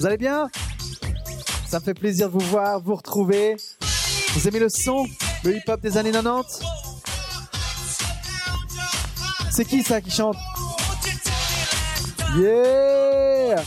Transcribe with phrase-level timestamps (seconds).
[0.00, 0.48] Vous allez bien?
[1.66, 3.56] Ça me fait plaisir de vous voir, vous retrouver.
[4.32, 5.06] Vous aimez le son
[5.44, 6.62] Le hip-hop des années 90
[9.50, 10.38] C'est qui ça qui chante?
[12.34, 13.62] Yeah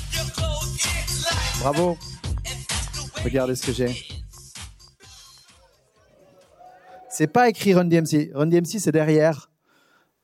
[1.60, 2.00] Bravo
[3.24, 3.96] Regardez ce que j'ai.
[7.10, 8.32] C'est pas écrit Run DMC.
[8.34, 9.52] Run DMC, c'est derrière.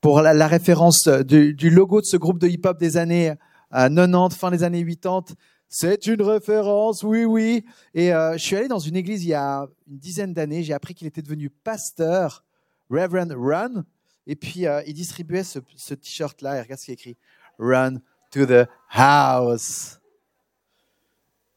[0.00, 3.32] Pour la, référence du, logo de ce groupe de hip-hop des années
[3.70, 5.36] 90, euh, fin des années 80.
[5.72, 7.64] C'est une référence, oui, oui.
[7.94, 10.64] Et euh, je suis allé dans une église il y a une dizaine d'années.
[10.64, 12.44] J'ai appris qu'il était devenu pasteur,
[12.90, 13.84] Reverend Run.
[14.26, 16.56] Et puis, euh, il distribuait ce, ce t-shirt-là.
[16.56, 17.16] Et regarde ce qui est écrit
[17.60, 17.98] Run
[18.32, 20.00] to the house.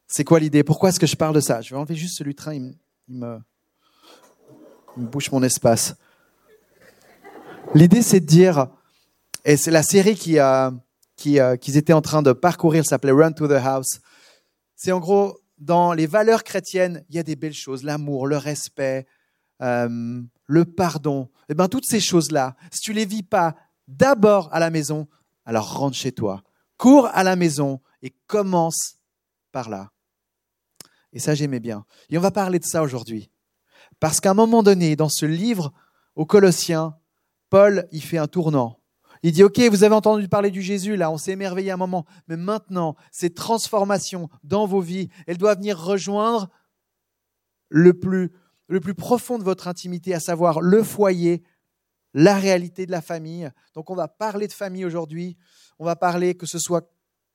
[0.08, 0.64] C'est quoi l'idée?
[0.64, 1.62] Pourquoi est-ce que je parle de ça?
[1.62, 2.76] Je vais enlever juste celui train, il,
[3.08, 3.40] me,
[4.96, 5.96] bouche mon espace.
[7.74, 8.68] L'idée, c'est de dire,
[9.44, 10.70] et c'est la série qui, euh,
[11.26, 14.00] euh, qu'ils étaient en train de parcourir, s'appelait Run to the House.
[14.76, 18.38] C'est en gros, dans les valeurs chrétiennes, il y a des belles choses, l'amour, le
[18.38, 19.06] respect,
[19.62, 21.30] euh, le pardon.
[21.50, 23.56] Eh bien, toutes ces choses-là, si tu les vis pas
[23.88, 25.08] d'abord à la maison,
[25.46, 26.44] alors rentre chez toi.
[26.78, 28.98] Cours à la maison et commence
[29.52, 29.92] par là.
[31.14, 31.86] Et ça, j'aimais bien.
[32.10, 33.30] Et on va parler de ça aujourd'hui.
[34.00, 35.72] Parce qu'à un moment donné, dans ce livre
[36.16, 36.98] aux Colossiens,
[37.50, 38.80] Paul, il fait un tournant.
[39.24, 42.06] Il dit, OK, vous avez entendu parler du Jésus, là, on s'est émerveillé un moment,
[42.28, 46.50] mais maintenant, ces transformations dans vos vies, elles doivent venir rejoindre
[47.70, 48.34] le plus,
[48.68, 51.42] le plus profond de votre intimité, à savoir le foyer,
[52.14, 53.50] la réalité de la famille.
[53.74, 55.38] Donc, on va parler de famille aujourd'hui.
[55.80, 56.90] On va parler que ce soit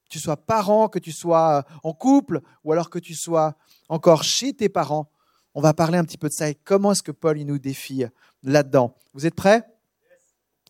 [0.08, 3.56] tu sois parent, que tu sois en couple, ou alors que tu sois
[3.88, 5.10] encore chez tes parents.
[5.54, 7.58] On va parler un petit peu de ça et comment est-ce que Paul il nous
[7.58, 8.04] défie
[8.42, 8.96] là-dedans.
[9.12, 9.66] Vous êtes prêts?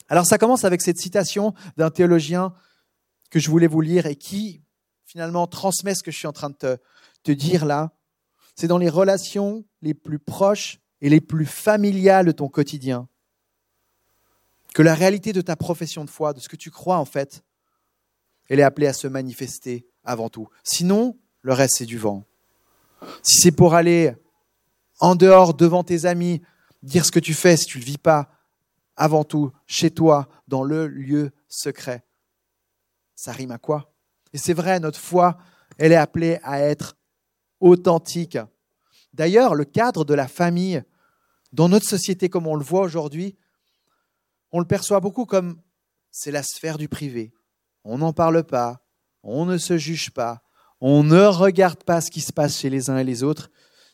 [0.09, 2.55] Alors ça commence avec cette citation d'un théologien
[3.31, 4.63] que je voulais vous lire et qui
[5.05, 6.79] finalement transmet ce que je suis en train de
[7.23, 7.93] te, dire là.
[8.55, 13.09] C'est dans les relations les plus proches et les plus familiales de ton quotidien
[14.75, 17.43] que la réalité de ta profession de foi, de ce que tu crois en fait,
[18.49, 20.49] elle est appelée à se manifester avant tout.
[20.63, 22.25] Sinon, le reste, c'est du vent.
[23.23, 24.15] Si c'est pour aller
[25.01, 26.43] en dehors, devant tes amis,
[26.83, 28.31] dire ce que tu fais, si tu ne le vis pas,
[28.99, 32.05] avant tout, chez toi, dans le lieu secret,
[33.15, 33.95] ça rime à quoi?
[34.33, 35.39] Et c'est vrai, notre foi,
[35.79, 36.97] elle est appelée à être
[37.61, 38.39] authentique.
[39.15, 40.83] D'ailleurs, le cadre de la famille,
[41.53, 43.37] dans notre société comme on le voit aujourd'hui,
[44.53, 45.61] on le perçoit beaucoup comme
[46.11, 47.33] c'est la sphère du privé
[47.89, 48.83] on n'en parle pas,
[49.23, 50.43] on ne se juge pas,
[50.81, 53.51] on ne regarde pas ce qui se passe chez les uns et les autres.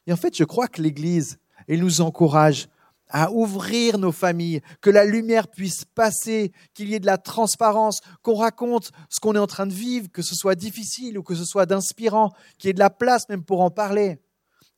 [0.08, 1.38] Et en fait, je crois que l'Église,
[1.68, 2.68] elle nous encourage
[3.14, 8.00] à ouvrir nos familles, que la lumière puisse passer, qu'il y ait de la transparence,
[8.22, 11.36] qu'on raconte ce qu'on est en train de vivre, que ce soit difficile ou que
[11.36, 14.18] ce soit d'inspirant, qu'il y ait de la place même pour en parler.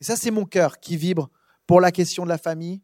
[0.03, 1.31] Et ça, c'est mon cœur qui vibre
[1.67, 2.83] pour la question de la famille.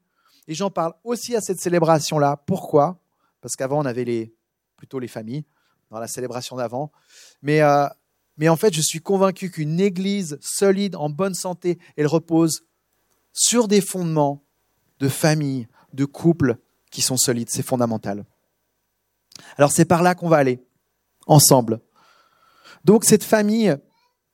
[0.48, 2.42] Et j'en parle aussi à cette célébration-là.
[2.46, 3.02] Pourquoi?
[3.42, 4.34] Parce qu'avant, on avait les,
[4.78, 5.44] plutôt les familles
[5.90, 6.92] dans la célébration d'avant.
[7.42, 7.86] Mais, euh,
[8.38, 12.64] mais en fait, je suis convaincu qu'une église solide, en bonne santé, elle repose
[13.34, 14.41] sur des fondements
[15.02, 16.58] de famille, de couple
[16.92, 17.50] qui sont solides.
[17.50, 18.24] C'est fondamental.
[19.56, 20.64] Alors c'est par là qu'on va aller,
[21.26, 21.80] ensemble.
[22.84, 23.76] Donc cette famille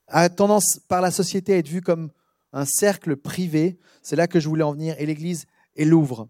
[0.09, 2.11] a tendance par la société à être vue comme
[2.53, 3.79] un cercle privé.
[4.03, 4.95] C'est là que je voulais en venir.
[4.99, 6.29] Et l'Église, elle l'ouvre.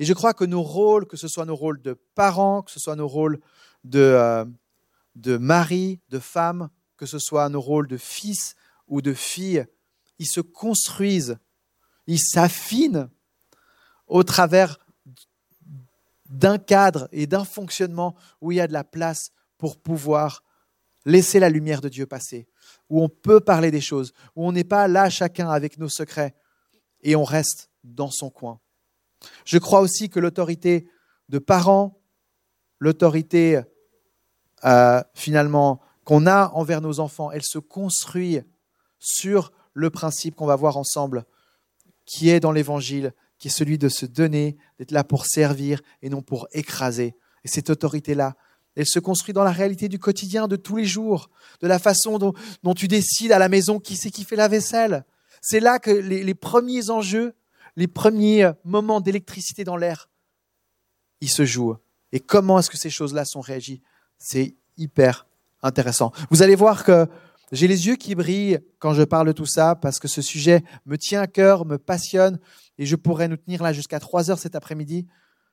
[0.00, 2.80] Et je crois que nos rôles, que ce soit nos rôles de parents, que ce
[2.80, 3.38] soit nos rôles
[3.84, 4.44] de, euh,
[5.14, 8.56] de mari, de femme, que ce soit nos rôles de fils
[8.88, 9.64] ou de fille,
[10.18, 11.38] ils se construisent,
[12.06, 13.08] ils s'affinent
[14.06, 14.78] au travers
[16.28, 20.42] d'un cadre et d'un fonctionnement où il y a de la place pour pouvoir
[21.04, 22.46] laisser la lumière de Dieu passer,
[22.88, 26.34] où on peut parler des choses, où on n'est pas là chacun avec nos secrets
[27.02, 28.60] et on reste dans son coin.
[29.44, 30.88] Je crois aussi que l'autorité
[31.28, 32.00] de parents,
[32.78, 33.62] l'autorité
[34.64, 38.40] euh, finalement qu'on a envers nos enfants, elle se construit
[38.98, 41.24] sur le principe qu'on va voir ensemble,
[42.06, 46.08] qui est dans l'Évangile, qui est celui de se donner, d'être là pour servir et
[46.08, 47.14] non pour écraser.
[47.44, 48.36] Et cette autorité-là,
[48.76, 51.28] elle se construit dans la réalité du quotidien, de tous les jours,
[51.60, 55.04] de la façon dont, tu décides à la maison qui c'est qui fait la vaisselle.
[55.40, 57.34] C'est là que les, premiers enjeux,
[57.76, 60.08] les premiers moments d'électricité dans l'air,
[61.20, 61.76] ils se jouent.
[62.12, 63.82] Et comment est-ce que ces choses-là sont réagies?
[64.18, 65.26] C'est hyper
[65.62, 66.12] intéressant.
[66.30, 67.06] Vous allez voir que
[67.52, 70.64] j'ai les yeux qui brillent quand je parle de tout ça parce que ce sujet
[70.86, 72.40] me tient à cœur, me passionne
[72.78, 75.06] et je pourrais nous tenir là jusqu'à 3 heures cet après-midi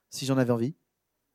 [0.09, 0.75] si j'en avais envie,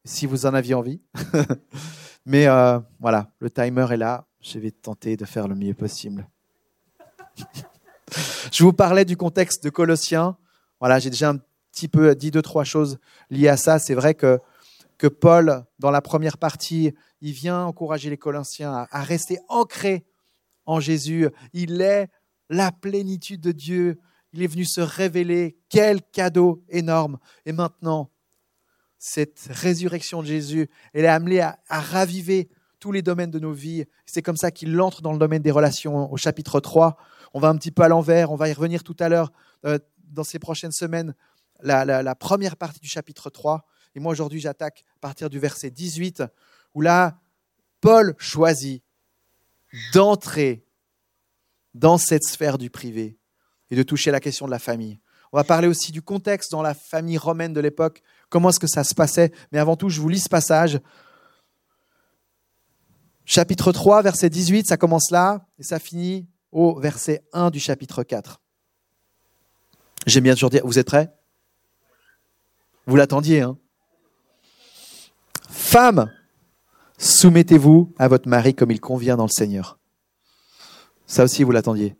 [0.05, 1.03] si vous en aviez envie.
[2.27, 4.27] Mais euh, voilà, le timer est là.
[4.41, 6.27] Je vais tenter de faire le mieux possible.
[8.53, 10.37] Je vous parlais du contexte de Colossiens.
[10.79, 11.39] Voilà, j'ai déjà un
[11.73, 12.99] petit peu dit deux, trois choses
[13.31, 13.79] liées à ça.
[13.79, 14.39] C'est vrai que,
[14.99, 20.05] que Paul, dans la première partie, il vient encourager les Colossiens à, à rester ancrés
[20.67, 21.29] en Jésus.
[21.53, 22.09] Il est
[22.49, 24.01] la plénitude de Dieu.
[24.33, 25.57] Il est venu se révéler.
[25.69, 27.19] Quel cadeau énorme.
[27.47, 28.11] Et maintenant,
[28.99, 32.49] cette résurrection de Jésus, elle est amenée à, raviver
[32.81, 33.85] tous les domaines de nos vies.
[34.07, 36.97] C'est comme ça qu'il entre dans le domaine des relations au chapitre 3.
[37.35, 39.31] On va un petit peu à l'envers, on va y revenir tout à l'heure
[39.67, 39.79] euh,
[40.09, 41.15] dans ces prochaines semaines,
[41.61, 43.67] la, la, première partie du chapitre 3.
[43.95, 46.23] Et moi aujourd'hui j'attaque à partir du verset 18,
[46.75, 47.21] où là,
[47.83, 48.83] Paul choisit
[49.93, 50.65] d'entrer
[51.75, 53.19] dans cette sphère du privé
[53.71, 55.01] et de toucher la question de la famille.
[55.33, 58.69] On va parler aussi du contexte dans la famille romaine de l'époque, comment est-ce que
[58.69, 59.33] ça se passait.
[59.51, 60.81] Mais avant tout, je vous lis ce passage.
[63.25, 68.05] Chapitre 3, verset 18, ça commence là et ça finit au verset 1 du chapitre
[68.05, 68.41] 4.
[70.07, 71.11] J'aime bien toujours dire, vous êtes prêts?
[72.87, 73.59] Vous l'attendiez, hein?
[75.49, 76.13] Femme,
[77.05, 79.79] soumettez-vous à votre mari comme il convient dans le Seigneur.
[81.07, 81.97] Ça aussi, vous l'attendiez.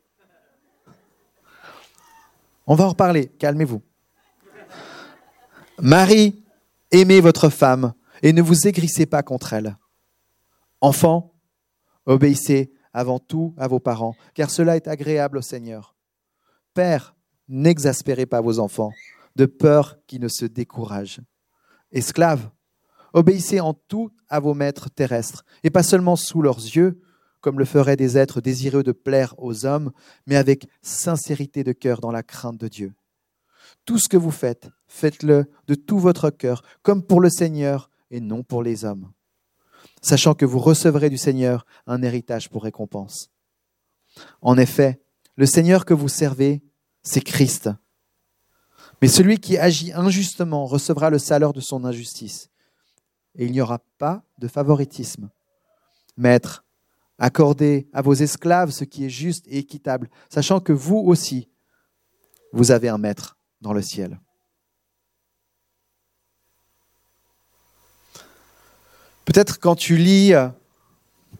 [2.67, 3.83] On va en reparler, calmez-vous.
[5.79, 6.43] Marie,
[6.91, 7.93] aimez votre femme
[8.23, 9.77] et ne vous aigrissez pas contre elle.
[10.81, 11.35] Enfants,
[12.07, 15.95] obéissez avant tout à vos parents, car cela est agréable au Seigneur.
[16.73, 17.15] Père,
[17.49, 18.93] n'exaspérez pas vos enfants,
[19.37, 21.21] de peur qu'ils ne se découragent.
[21.93, 22.49] Esclaves,
[23.15, 27.01] obéissez en tout à vos maîtres terrestres, et pas seulement sous leurs yeux,
[27.41, 29.91] comme le feraient des êtres désireux de plaire aux hommes,
[30.27, 32.93] mais avec sincérité de cœur dans la crainte de Dieu.
[33.87, 38.21] Tout ce que vous faites, faites-le de tout votre cœur, comme pour le Seigneur et
[38.21, 39.11] non pour les hommes
[40.05, 43.31] sachant que vous recevrez du Seigneur un héritage pour récompense.
[44.43, 45.03] En effet,
[45.37, 46.63] le Seigneur que vous servez,
[47.03, 47.71] c'est Christ.
[49.03, 52.51] Mais celui qui agit injustement recevra le salaire de son injustice.
[53.37, 55.31] Et il n'y aura pas de favoritisme.
[56.17, 56.65] Maître,
[57.19, 61.49] accordez à vos esclaves ce qui est juste et équitable, sachant que vous aussi,
[62.53, 64.21] vous avez un maître dans le ciel.
[69.25, 70.49] Peut-être quand tu lis euh,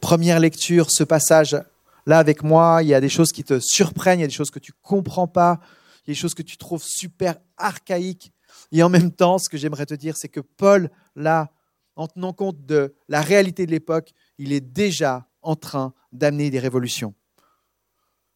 [0.01, 1.57] première lecture ce passage
[2.05, 4.33] là avec moi, il y a des choses qui te surprennent, il y a des
[4.33, 5.59] choses que tu comprends pas,
[5.99, 8.31] il y a des choses que tu trouves super archaïques.
[8.71, 11.49] Et en même temps, ce que j'aimerais te dire, c'est que Paul, là,
[11.95, 16.59] en tenant compte de la réalité de l'époque, il est déjà en train d'amener des
[16.59, 17.13] révolutions.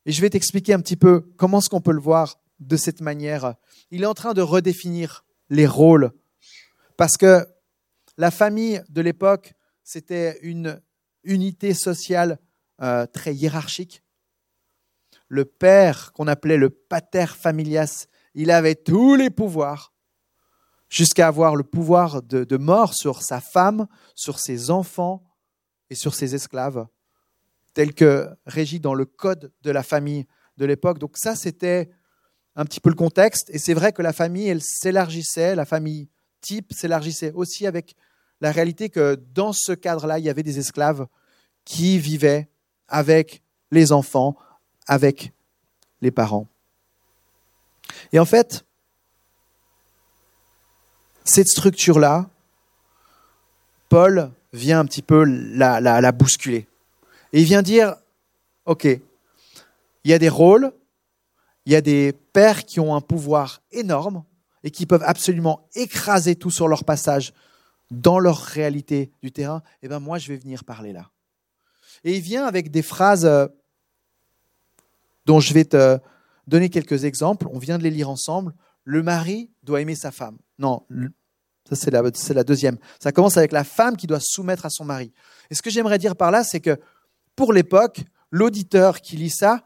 [0.06, 3.02] Et je vais t'expliquer un petit peu comment est-ce qu'on peut le voir de cette
[3.02, 3.56] manière.
[3.92, 6.12] Il est en train de redéfinir les rôles.
[6.98, 7.48] Parce que
[8.18, 9.54] la famille de l'époque,
[9.84, 10.82] c'était une
[11.24, 12.40] unité sociale
[12.82, 14.04] euh, très hiérarchique.
[15.28, 19.94] Le père, qu'on appelait le pater familias, il avait tous les pouvoirs,
[20.90, 25.24] jusqu'à avoir le pouvoir de, mort sur sa femme, sur ses enfants
[25.90, 26.88] et sur ses esclaves,
[27.74, 30.26] tel que régi dans le code de la famille
[30.58, 30.98] de l'époque.
[30.98, 31.90] Donc ça, c'était
[32.56, 33.50] un petit peu le contexte.
[33.52, 36.10] Et c'est vrai que la famille, elle s'élargissait, la famille
[36.42, 37.96] type s'élargissait aussi avec
[38.42, 41.08] la réalité que dans ce cadre-là, il y avait des esclaves
[41.66, 42.50] qui vivaient
[42.88, 44.36] avec les enfants,
[44.88, 45.34] avec
[46.02, 46.48] les parents.
[48.12, 48.66] Et en fait,
[51.30, 52.30] cette structure-là,
[53.90, 56.68] Paul vient un petit peu la, la, bousculer.
[57.34, 57.96] Et il vient dire,
[58.66, 60.72] OK, il y a des rôles,
[61.66, 64.24] il y a des pères qui ont un pouvoir énorme
[64.64, 67.34] et qui peuvent absolument écraser tout sur leur passage
[67.92, 71.10] dans leur réalité du terrain, eh ben moi je vais venir parler là.
[72.04, 73.48] Et il vient avec des phrases euh,
[75.26, 76.00] dont je vais te
[76.48, 77.48] donner quelques exemples.
[77.52, 78.54] On vient de les lire ensemble.
[78.84, 80.38] Le mari doit aimer sa femme.
[80.58, 80.86] Non,
[81.70, 82.78] ça c'est la, deuxième.
[83.00, 85.12] Ça commence avec la femme qui doit soumettre à son mari.
[85.50, 86.80] Et ce que j'aimerais dire par là, c'est que
[87.36, 89.64] pour l'époque, l'auditeur qui lit ça,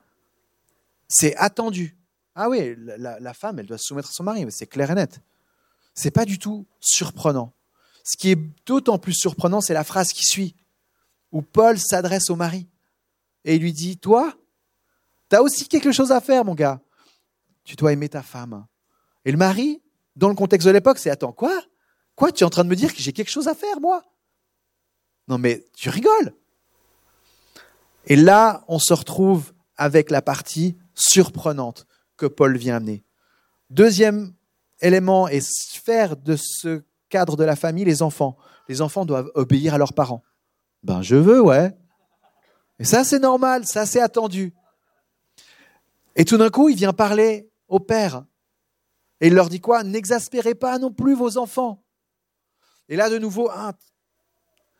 [1.08, 1.96] c'est attendu.
[2.36, 5.22] Ah oui, la, femme, elle doit soumettre à son mari, c'est clair et net.
[5.94, 7.54] C'est pas du tout surprenant.
[8.04, 10.56] Ce qui est d'autant plus surprenant, c'est la phrase qui suit,
[11.32, 12.68] où Paul s'adresse au mari
[13.46, 14.34] et il lui dit, toi,
[15.30, 16.80] tu as aussi quelque chose à faire, mon gars.
[17.64, 18.66] Tu dois aimer ta femme.
[19.26, 19.82] Et le mari,
[20.16, 21.62] dans le contexte de l'époque, c'est, attends, quoi?
[22.16, 24.04] Quoi Tu es en train de me dire que j'ai quelque chose à faire, moi?
[25.28, 26.34] Non, mais tu rigoles.
[28.06, 33.04] Et là, on se retrouve avec la partie surprenante que Paul vient amener.
[33.70, 34.34] Deuxième
[34.82, 38.38] élément et sphère de ce cadre de la famille, les enfants.
[38.68, 40.24] Les enfants doivent obéir à leurs parents.
[40.84, 41.76] Ben, je veux, ouais.
[42.80, 44.54] Et ça, c'est normal, ça, c'est attendu.
[46.16, 48.26] Et tout d'un coup, il vient parler au père.
[49.22, 49.84] Et il leur dit quoi?
[49.84, 51.83] N'exaspérez pas non plus vos enfants.
[52.90, 53.74] Et là, de nouveau, ah,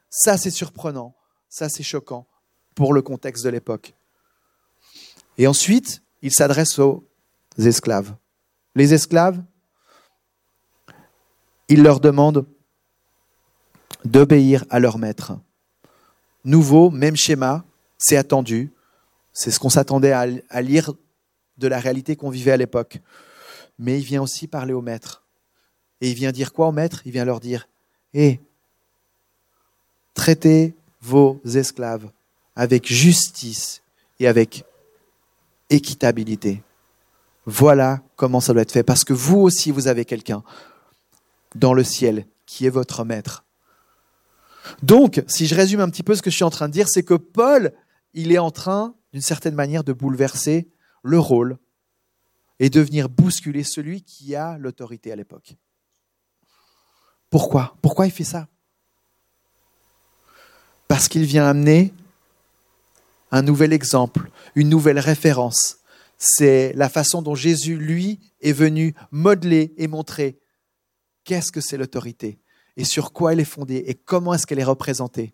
[0.10, 1.16] ça, c'est surprenant,
[1.50, 2.28] ça, c'est choquant
[2.76, 3.94] pour le contexte de l'époque.
[5.38, 7.08] Et ensuite, il s'adresse aux
[7.58, 8.16] esclaves.
[8.76, 9.42] Les esclaves,
[11.68, 12.46] il leur demande
[14.06, 15.34] d'obéir à leur maître.
[16.44, 17.64] Nouveau, même schéma,
[17.98, 18.72] c'est attendu,
[19.32, 20.94] c'est ce qu'on s'attendait à, lire
[21.58, 23.00] de la réalité qu'on vivait à l'époque.
[23.80, 25.24] Mais il vient aussi parler au maître.
[26.02, 27.02] Et il vient dire quoi au maître?
[27.06, 27.68] Il vient leur dire,
[28.14, 28.40] hé,
[30.14, 32.10] traitez vos esclaves
[32.56, 33.82] avec justice
[34.20, 34.64] et avec
[35.70, 36.62] équitabilité.
[37.46, 40.44] Voilà comment ça doit être fait, parce que vous aussi, vous avez quelqu'un
[41.56, 43.44] dans le ciel qui est votre maître.
[44.82, 46.88] Donc, si je résume un petit peu ce que je suis en train de dire,
[46.88, 47.74] c'est que Paul,
[48.14, 50.70] il est en train, d'une certaine manière, de bouleverser
[51.04, 51.58] le rôle
[52.60, 55.56] et de venir bousculer celui qui a l'autorité à l'époque.
[57.34, 57.76] Pourquoi?
[57.82, 58.48] Pourquoi il fait ça?
[60.88, 61.92] Parce qu'il vient amener
[63.32, 65.78] un nouvel exemple, une nouvelle référence.
[66.20, 70.38] C'est la façon dont Jésus, lui, est venu modeler et montrer
[71.24, 72.40] qu'est-ce que c'est l'autorité
[72.78, 75.34] et sur quoi elle est fondée et comment est-ce qu'elle est représentée.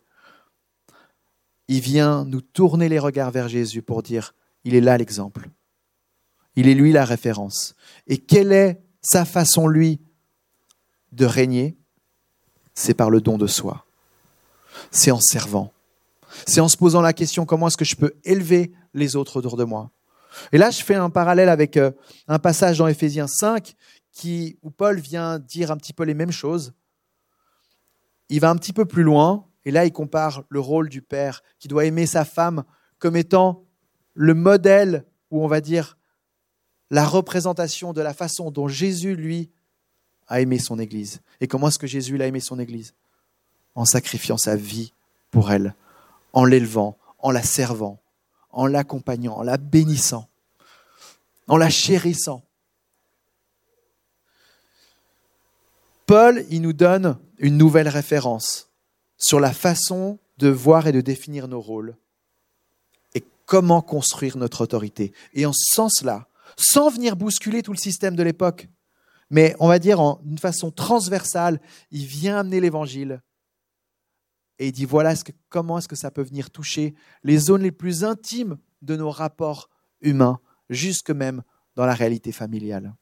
[1.67, 5.49] Il vient nous tourner les regards vers Jésus pour dire, il est là l'exemple.
[6.55, 7.75] Il est lui la référence.
[8.07, 9.99] Et quelle est sa façon, lui,
[11.11, 11.75] de régner?
[12.81, 13.85] C'est par le don de soi.
[14.89, 15.73] C'est en servant.
[16.47, 19.57] C'est en se posant la question comment est-ce que je peux élever les autres autour
[19.57, 19.91] de moi?
[20.53, 21.91] Et là, je fais un parallèle avec euh,
[22.29, 23.75] un passage dans Éphésiens 5
[24.13, 26.71] qui, où Paul vient dire un petit peu les mêmes choses.
[28.29, 31.41] Il va un petit peu plus loin, et là, il compare le rôle du père
[31.59, 32.63] qui doit aimer sa femme
[32.97, 33.65] comme étant
[34.13, 35.97] le modèle, ou on va dire
[36.91, 39.51] la représentation de la façon dont Jésus, lui,
[40.29, 41.21] a aimé son Église.
[41.41, 42.93] Et comment est-ce que Jésus l'a aimé son Église
[43.75, 44.93] En sacrifiant sa vie
[45.31, 45.75] pour elle,
[46.31, 47.99] en l'élevant, en la servant,
[48.51, 50.29] en l'accompagnant, en la bénissant,
[51.47, 52.43] en la chérissant.
[56.05, 58.69] Paul, il nous donne une nouvelle référence
[59.17, 61.95] sur la façon de voir et de définir nos rôles
[63.13, 65.13] et comment construire notre autorité.
[65.33, 68.67] Et en ce sens-là, sans venir bousculer tout le système de l'époque,
[69.29, 73.21] mais on va dire en une façon transversale, il vient amener l'évangile
[74.59, 75.13] et il dit voilà
[75.49, 79.69] comment est-ce que ça peut venir toucher les zones les plus intimes de nos rapports
[80.01, 81.43] humains, jusque même
[81.75, 82.93] dans la réalité familiale.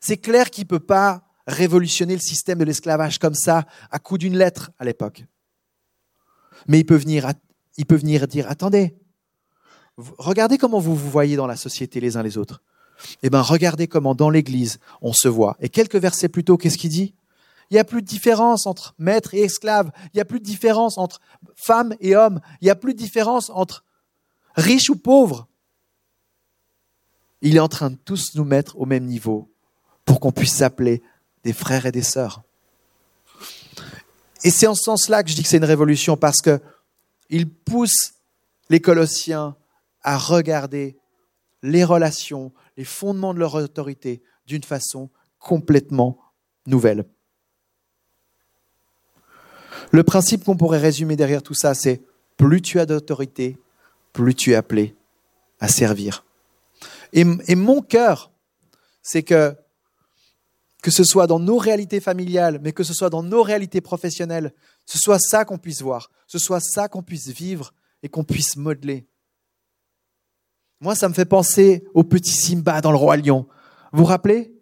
[0.00, 4.18] C'est clair qu'il ne peut pas révolutionner le système de l'esclavage comme ça à coup
[4.18, 5.24] d'une lettre à l'époque.
[6.68, 7.32] Mais il peut venir,
[7.76, 8.96] il peut venir dire attendez,
[9.96, 12.62] regardez comment vous vous voyez dans la société les uns les autres.
[13.22, 15.56] Eh bien, regardez comment dans l'Église on se voit.
[15.60, 17.14] Et quelques versets plus tôt, qu'est-ce qu'il dit?
[17.70, 19.90] Il n'y a plus de différence entre maître et esclave.
[20.06, 21.20] Il n'y a plus de différence entre
[21.56, 22.40] femme et homme.
[22.60, 23.84] Il n'y a plus de différence entre
[24.54, 25.48] riche ou pauvre.
[27.40, 29.50] Il est en train de tous nous mettre au même niveau
[30.04, 31.02] pour qu'on puisse s'appeler
[31.42, 32.42] des frères et des sœurs.
[34.44, 36.60] Et c'est en ce sens-là que je dis que c'est une révolution parce que
[37.30, 38.14] il pousse
[38.68, 39.56] les Colossiens
[40.02, 40.98] à regarder
[41.62, 46.18] les relations, les fondements de leur autorité d'une façon complètement
[46.66, 47.04] nouvelle.
[49.92, 52.02] Le principe qu'on pourrait résumer derrière tout ça, c'est
[52.36, 53.58] plus tu as d'autorité,
[54.12, 54.96] plus tu es appelé
[55.60, 56.24] à servir.
[57.12, 58.32] Et, mon cœur,
[59.02, 59.54] c'est que,
[60.82, 64.52] que ce soit dans nos réalités familiales, mais que ce soit dans nos réalités professionnelles,
[64.84, 68.56] ce soit ça qu'on puisse voir, ce soit ça qu'on puisse vivre et qu'on puisse
[68.56, 69.06] modeler.
[70.80, 73.46] Moi, ça me fait penser au petit Simba dans le roi lion.
[73.92, 74.52] Vous vous rappelez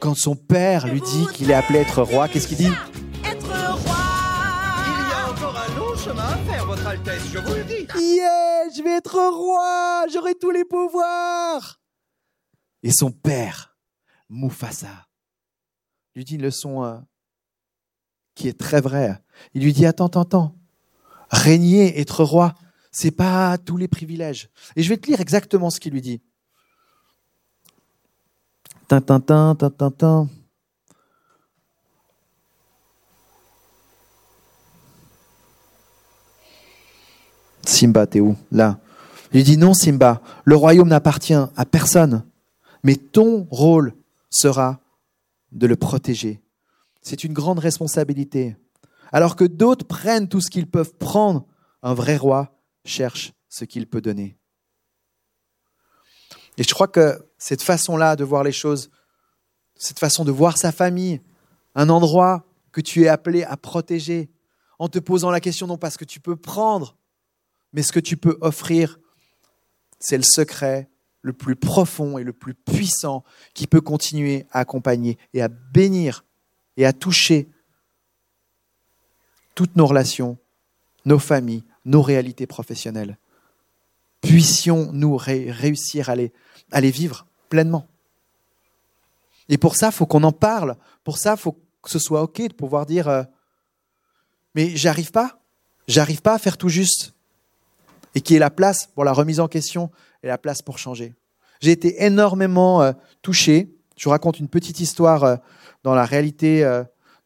[0.00, 2.72] Quand son père lui dit qu'il est appelé à être roi, qu'est-ce qu'il dit
[7.32, 7.86] je vous le dis.
[7.98, 11.80] Yeah, je vais être roi, j'aurai tous les pouvoirs.
[12.82, 13.76] Et son père,
[14.28, 15.08] Mufasa,
[16.14, 16.98] lui dit une leçon euh,
[18.34, 19.18] qui est très vraie.
[19.54, 20.56] Il lui dit attends, attends, attends.
[21.30, 22.54] Régner, être roi,
[22.94, 24.48] c'est pas tous les privilèges.
[24.76, 26.22] Et je vais te lire exactement ce qu'il lui dit.
[28.86, 30.28] Tintin, tintin,
[37.62, 38.36] Simba, t'es où?
[38.52, 38.78] Là.
[39.32, 42.24] Il dit non, Simba, le royaume n'appartient à personne,
[42.84, 43.94] mais ton rôle
[44.30, 44.78] sera
[45.50, 46.40] de le protéger.
[47.02, 48.56] C'est une grande responsabilité.
[49.10, 51.44] Alors que d'autres prennent tout ce qu'ils peuvent prendre,
[51.82, 52.53] un vrai roi
[52.84, 54.36] cherche ce qu'il peut donner.
[56.56, 58.90] Et je crois que cette façon-là de voir les choses,
[59.76, 61.20] cette façon de voir sa famille,
[61.74, 64.30] un endroit que tu es appelé à protéger,
[64.78, 66.96] en te posant la question non pas ce que tu peux prendre,
[67.72, 68.98] mais ce que tu peux offrir,
[69.98, 70.88] c'est le secret
[71.22, 73.24] le plus profond et le plus puissant
[73.54, 76.24] qui peut continuer à accompagner et à bénir
[76.76, 77.48] et à toucher
[79.54, 80.36] toutes nos relations,
[81.06, 83.18] nos familles, nos réalités professionnelles.
[84.22, 87.86] Puissions-nous réussir à les, vivre pleinement.
[89.48, 90.76] Et pour ça, il faut qu'on en parle.
[91.04, 93.22] Pour ça, il faut que ce soit OK de pouvoir dire euh,
[94.54, 95.38] Mais j'arrive pas.
[95.86, 97.12] J'arrive pas à faire tout juste.
[98.14, 99.90] Et qui est la place pour la remise en question
[100.22, 101.12] et la place pour changer.
[101.60, 103.68] J'ai été énormément euh, touché.
[103.98, 105.36] Je vous raconte une petite histoire euh,
[105.82, 106.64] dans la réalité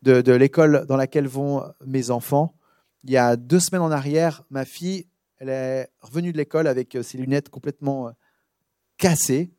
[0.02, 2.57] de, l'école dans laquelle vont mes enfants.
[3.04, 5.06] Il y a deux semaines en arrière, ma fille,
[5.38, 8.12] elle est revenue de l'école avec euh, ses lunettes complètement euh,
[8.96, 9.50] cassées.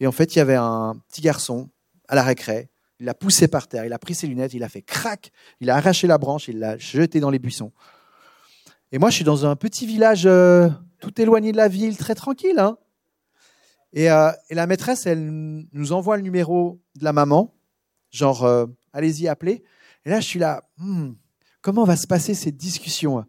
[0.00, 1.70] Et en fait, il y avait un petit garçon
[2.08, 2.70] à la récré.
[2.98, 5.70] Il l'a poussé par terre, il a pris ses lunettes, il a fait crac, il
[5.70, 7.72] a arraché la branche, il l'a jeté dans les buissons.
[8.90, 10.68] Et moi, je suis dans un petit village euh,
[11.00, 12.58] tout éloigné de la ville, très tranquille.
[12.58, 12.76] Hein
[13.92, 17.54] et, la maîtresse, elle nous envoie le numéro de la maman,
[18.10, 18.48] genre
[18.92, 19.62] allez-y, appelez.
[20.04, 21.12] Et là, je suis là, hmm,
[21.62, 23.24] comment va se passer cette discussion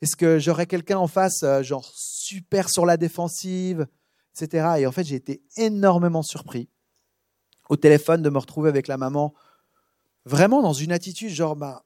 [0.00, 3.86] Est-ce que j'aurai quelqu'un en face, euh, genre super sur la défensive,
[4.32, 4.76] etc.
[4.78, 6.70] Et en fait, j'ai été énormément surpris
[7.68, 9.34] au téléphone de me retrouver avec la maman,
[10.24, 11.84] vraiment dans une attitude genre, bah,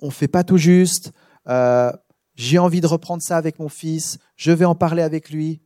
[0.00, 1.12] on fait pas tout juste,
[1.48, 1.92] euh,
[2.34, 5.62] j'ai envie de reprendre ça avec mon fils, je vais en parler avec lui.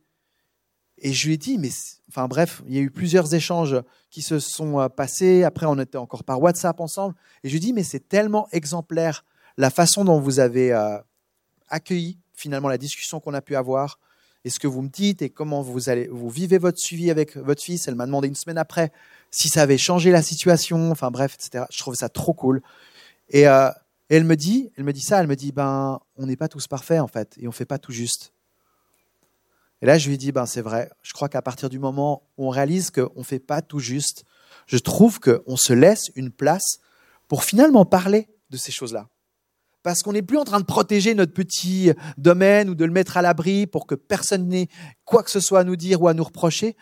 [0.97, 1.69] Et je lui ai dit, mais
[2.09, 3.75] enfin bref, il y a eu plusieurs échanges
[4.09, 5.43] qui se sont euh, passés.
[5.43, 7.15] Après, on était encore par WhatsApp ensemble.
[7.43, 9.25] Et je lui ai dit, mais c'est tellement exemplaire
[9.57, 10.97] la façon dont vous avez euh,
[11.69, 13.99] accueilli finalement la discussion qu'on a pu avoir
[14.45, 17.87] et ce que vous me dites et comment vous vivez votre suivi avec votre fils.
[17.87, 18.91] Elle m'a demandé une semaine après
[19.31, 20.91] si ça avait changé la situation.
[20.91, 21.65] Enfin bref, etc.
[21.71, 22.61] Je trouve ça trop cool.
[23.29, 23.69] Et, euh,
[24.09, 25.19] et elle me dit, elle me dit ça.
[25.19, 27.79] Elle me dit, ben, on n'est pas tous parfaits en fait et on fait pas
[27.79, 28.34] tout juste.
[29.81, 32.47] Et là, je lui dis, ben, c'est vrai, je crois qu'à partir du moment où
[32.47, 34.23] on réalise qu'on ne fait pas tout juste,
[34.67, 36.79] je trouve qu'on se laisse une place
[37.27, 39.09] pour finalement parler de ces choses-là.
[39.83, 43.17] Parce qu'on n'est plus en train de protéger notre petit domaine ou de le mettre
[43.17, 44.67] à l'abri pour que personne n'ait
[45.03, 46.75] quoi que ce soit à nous dire ou à nous reprocher.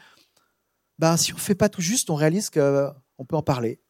[1.00, 3.82] Ben, si on ne fait pas tout juste, on réalise qu'on peut en parler.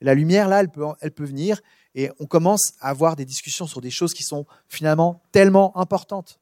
[0.00, 1.60] la lumière, là, elle peut, elle peut venir
[1.94, 6.40] et on commence à avoir des discussions sur des choses qui sont finalement tellement importantes.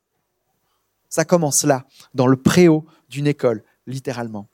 [1.11, 4.49] Ça commence là, dans le préau d'une école, littéralement.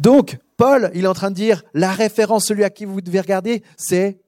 [0.00, 3.20] Donc, Paul, il est en train de dire, la référence, celui à qui vous devez
[3.20, 4.20] regarder, c'est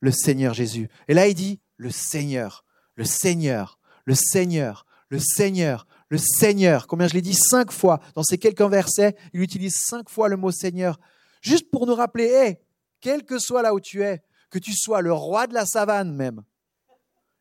[0.00, 0.90] le Seigneur Jésus.
[1.08, 2.64] Et là, il dit, le Seigneur,
[2.96, 6.86] le Seigneur, le Seigneur, le Seigneur, le Seigneur.
[6.86, 7.34] Combien je l'ai dit?
[7.34, 10.98] Cinq fois dans ces quelques versets, il utilise cinq fois le mot Seigneur,
[11.40, 12.60] juste pour nous rappeler, hé,
[13.00, 16.12] quel que soit là où tu es, que tu sois le roi de la savane
[16.14, 16.42] même,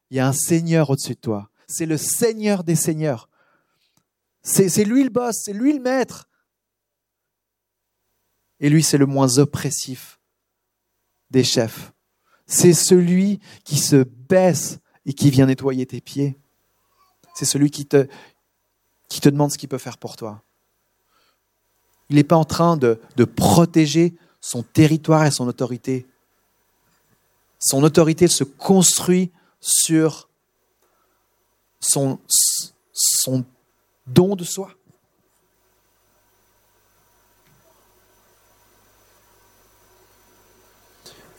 [0.10, 3.30] il y a un Seigneur au-dessus de toi c'est le Seigneur des Seigneurs.
[4.44, 6.28] C'est lui le boss, c'est lui le maître.
[8.60, 10.20] Et lui, c'est le moins oppressif
[11.32, 11.94] des chefs.
[12.46, 16.38] C'est celui qui se baisse et qui vient nettoyer tes pieds.
[17.34, 18.08] C'est celui qui te,
[19.24, 20.44] demande ce qu'il peut faire pour toi.
[22.10, 26.06] Il n'est pas en train de, de protéger son territoire et son autorité.
[27.60, 30.30] Son autorité se construit sur
[31.84, 33.46] son,
[34.08, 34.72] don de soi.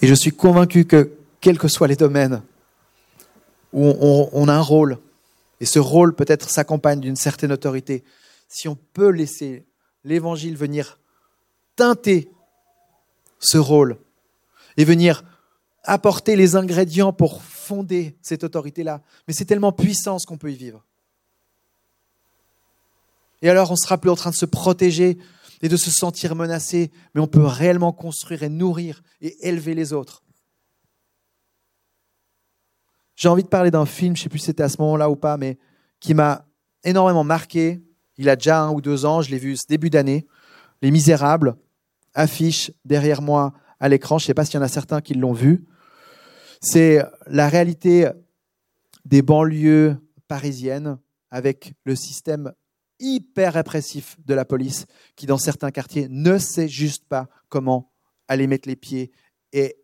[0.01, 2.43] Et je suis convaincu que, quels que soient les domaines
[3.73, 3.93] où
[4.33, 4.99] on, a un rôle,
[5.59, 8.05] et ce rôle peut-être s'accompagne d'une certaine autorité,
[8.49, 9.65] si on peut laisser
[10.05, 11.01] l'évangile venir
[11.75, 12.29] teinter
[13.41, 13.97] ce rôle
[14.77, 15.25] et venir
[15.85, 19.03] apporter les ingrédients pour fonder cette autorité-là.
[19.29, 20.85] Mais c'est tellement puissant ce qu'on peut y vivre.
[23.43, 25.19] Et alors, on sera plus en train de se protéger
[25.63, 29.93] et de se sentir menacé, mais on peut réellement construire et nourrir et élever les
[29.93, 30.23] autres.
[33.17, 35.09] J'ai envie de parler d'un film, je ne sais plus si c'était à ce moment-là
[35.09, 35.59] ou pas, mais
[36.01, 36.47] qui m'a
[36.83, 37.83] énormément marqué.
[38.17, 40.27] Il a déjà un ou deux ans, je l'ai vu ce début d'année.
[40.83, 41.57] Les Misérables
[42.15, 44.19] affiche derrière moi à l'écran.
[44.19, 45.65] Je ne sais pas s'il y en a certains qui l'ont vu.
[46.67, 48.09] C'est la réalité
[49.05, 49.99] des banlieues
[50.29, 50.99] parisiennes
[51.31, 52.55] avec le système
[52.99, 57.93] hyper répressif de la police qui, dans certains quartiers, ne sait juste pas comment
[58.29, 59.13] aller mettre les pieds
[59.53, 59.77] et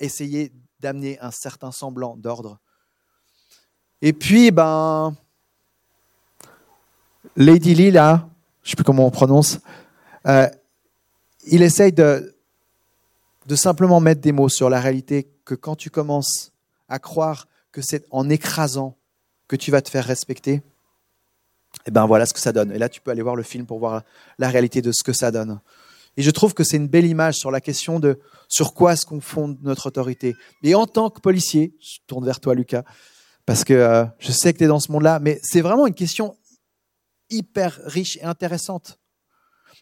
[0.00, 2.60] essayer d'amener un certain semblant d'ordre.
[4.02, 5.16] Et puis, ben,
[7.36, 8.28] Lady Lee, là,
[8.62, 9.60] je sais plus comment on prononce,
[10.26, 10.46] euh,
[11.46, 12.31] il essaye de,
[13.46, 16.52] de simplement mettre des mots sur la réalité que quand tu commences
[16.88, 18.96] à croire que c'est en écrasant
[19.48, 20.62] que tu vas te faire respecter,
[21.74, 22.70] et eh ben voilà ce que ça donne.
[22.70, 24.02] Et là, tu peux aller voir le film pour voir
[24.38, 25.58] la réalité de ce que ça donne.
[26.18, 29.06] Et je trouve que c'est une belle image sur la question de sur quoi est-ce
[29.06, 30.36] qu'on fonde notre autorité.
[30.62, 32.84] Et en tant que policier, je tourne vers toi, Lucas,
[33.46, 35.94] parce que euh, je sais que tu es dans ce monde-là, mais c'est vraiment une
[35.94, 36.36] question
[37.30, 38.98] hyper riche et intéressante.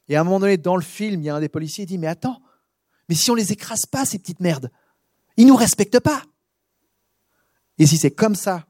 [0.08, 1.94] Et à un moment donné, dans le film, il y a un des policiers qui
[1.94, 2.40] dit, mais attends,
[3.10, 4.70] mais si on les écrase pas, ces petites merdes,
[5.36, 6.22] ils nous respectent pas.
[7.76, 8.64] Et si c'est comme ça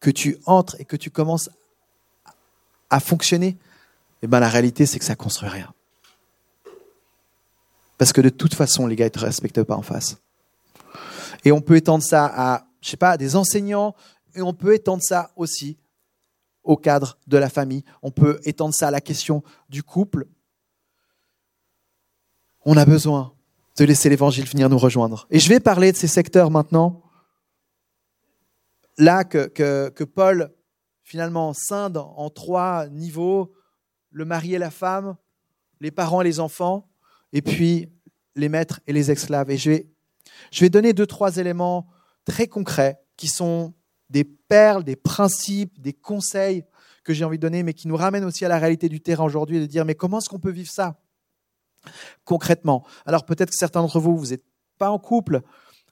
[0.00, 1.48] que tu entres et que tu commences
[2.90, 3.56] à fonctionner,
[4.22, 5.72] eh ben la réalité, c'est que ça construit rien.
[7.98, 10.16] Parce que de toute façon, les gars, ils te respectent pas en face.
[11.44, 13.94] Et on peut étendre ça à, je sais pas, des enseignants,
[14.34, 15.78] et on peut étendre ça aussi
[16.64, 17.84] au cadre de la famille.
[18.02, 20.26] On peut étendre ça à la question du couple.
[22.64, 23.32] On a besoin
[23.78, 25.26] de laisser l'évangile venir nous rejoindre.
[25.30, 27.02] Et je vais parler de ces secteurs maintenant.
[28.98, 30.52] Là que, que, Paul
[31.02, 33.52] finalement scinde en trois niveaux,
[34.10, 35.16] le mari et la femme,
[35.80, 36.88] les parents et les enfants,
[37.32, 37.88] et puis
[38.36, 39.50] les maîtres et les esclaves.
[39.50, 39.86] Et je vais,
[40.50, 41.88] je vais donner deux, trois éléments
[42.24, 43.74] très concrets qui sont
[44.10, 46.64] des perles, des principes, des conseils
[47.02, 49.24] que j'ai envie de donner, mais qui nous ramènent aussi à la réalité du terrain
[49.24, 51.01] aujourd'hui, de dire, mais comment est-ce qu'on peut vivre ça?
[52.24, 54.44] Concrètement Alors peut-être que certains d'entre vous, vous n'êtes
[54.78, 55.42] pas en couple,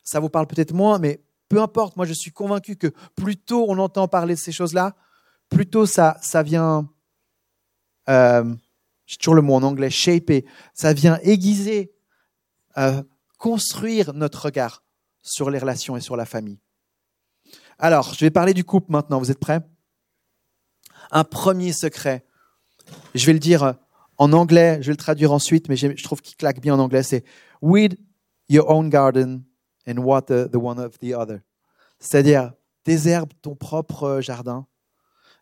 [0.03, 3.67] ça vous parle peut-être moins, mais peu importe, moi je suis convaincu que plus tôt
[3.69, 4.97] on entend parler de ces choses-là,
[5.49, 6.89] plus tôt ça, ça vient,
[8.09, 8.55] euh,
[9.07, 11.93] j'ai toujours le mot en anglais, shaper, ça vient aiguiser,
[12.79, 13.03] euh,
[13.39, 14.85] construire notre regard
[15.23, 16.61] sur les relations et sur la famille.
[17.79, 19.19] Alors, je vais parler du couple maintenant.
[19.19, 19.61] Vous êtes prêts?
[21.11, 22.27] Un premier secret.
[23.15, 23.75] Je vais le dire
[24.21, 27.03] en anglais, je vais le traduire ensuite, mais je trouve qu'il claque bien en anglais.
[27.03, 27.25] C'est
[27.63, 27.99] Weed
[28.51, 29.43] your own garden
[29.89, 31.41] and water the one of the other.
[31.99, 32.53] C'est-à-dire,
[32.85, 34.67] désherbe ton propre jardin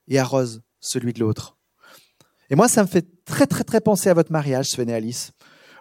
[0.06, 1.58] et arrose celui de l'autre.
[2.50, 5.32] Et moi, ça me fait très, très, très penser à votre mariage, Sven et Alice,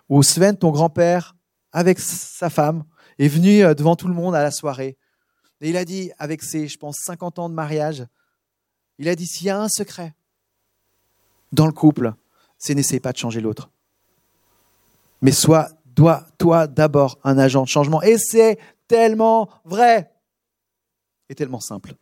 [0.09, 1.35] où Sven, ton grand-père,
[1.71, 2.83] avec sa femme,
[3.19, 4.97] est venu euh, devant tout le monde à la soirée
[5.61, 8.05] et il a dit, avec ses, je pense, 50 ans de mariage,
[8.97, 10.15] il a dit, s'il y a un secret
[11.51, 12.13] dans le couple,
[12.57, 13.69] c'est n'essaye pas de changer l'autre.
[15.21, 18.01] Mais sois, dois, toi d'abord un agent de changement.
[18.01, 20.11] Et c'est tellement vrai
[21.29, 21.95] et tellement simple.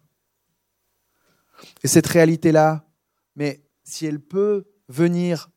[1.84, 2.86] Et cette réalité-là,
[3.36, 5.50] mais si elle peut venir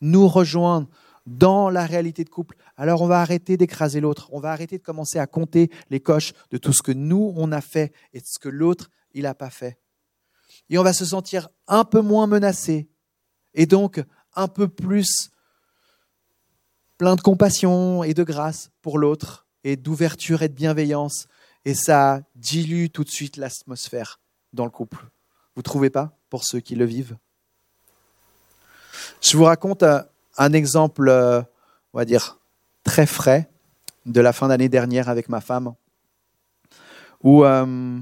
[0.00, 0.88] nous rejoindre
[1.26, 4.28] dans la réalité de couple, alors on va arrêter d'écraser l'autre.
[4.32, 7.52] On va arrêter de commencer à compter les coches de tout ce que nous, on
[7.52, 9.78] a fait et de ce que l'autre, il n'a pas fait.
[10.68, 12.88] Et on va se sentir un peu moins menacé
[13.54, 14.02] et donc
[14.34, 15.30] un peu plus
[16.98, 21.26] plein de compassion et de grâce pour l'autre et d'ouverture et de bienveillance.
[21.64, 24.20] Et ça dilue tout de suite l'atmosphère
[24.52, 25.08] dans le couple.
[25.54, 27.16] Vous trouvez pas pour ceux qui le vivent?
[29.20, 30.02] Je vous raconte euh,
[30.38, 31.42] un exemple, euh,
[31.92, 32.38] on va dire,
[32.84, 33.50] très frais
[34.06, 35.74] de la fin d'année dernière avec ma femme,
[37.22, 38.00] où euh,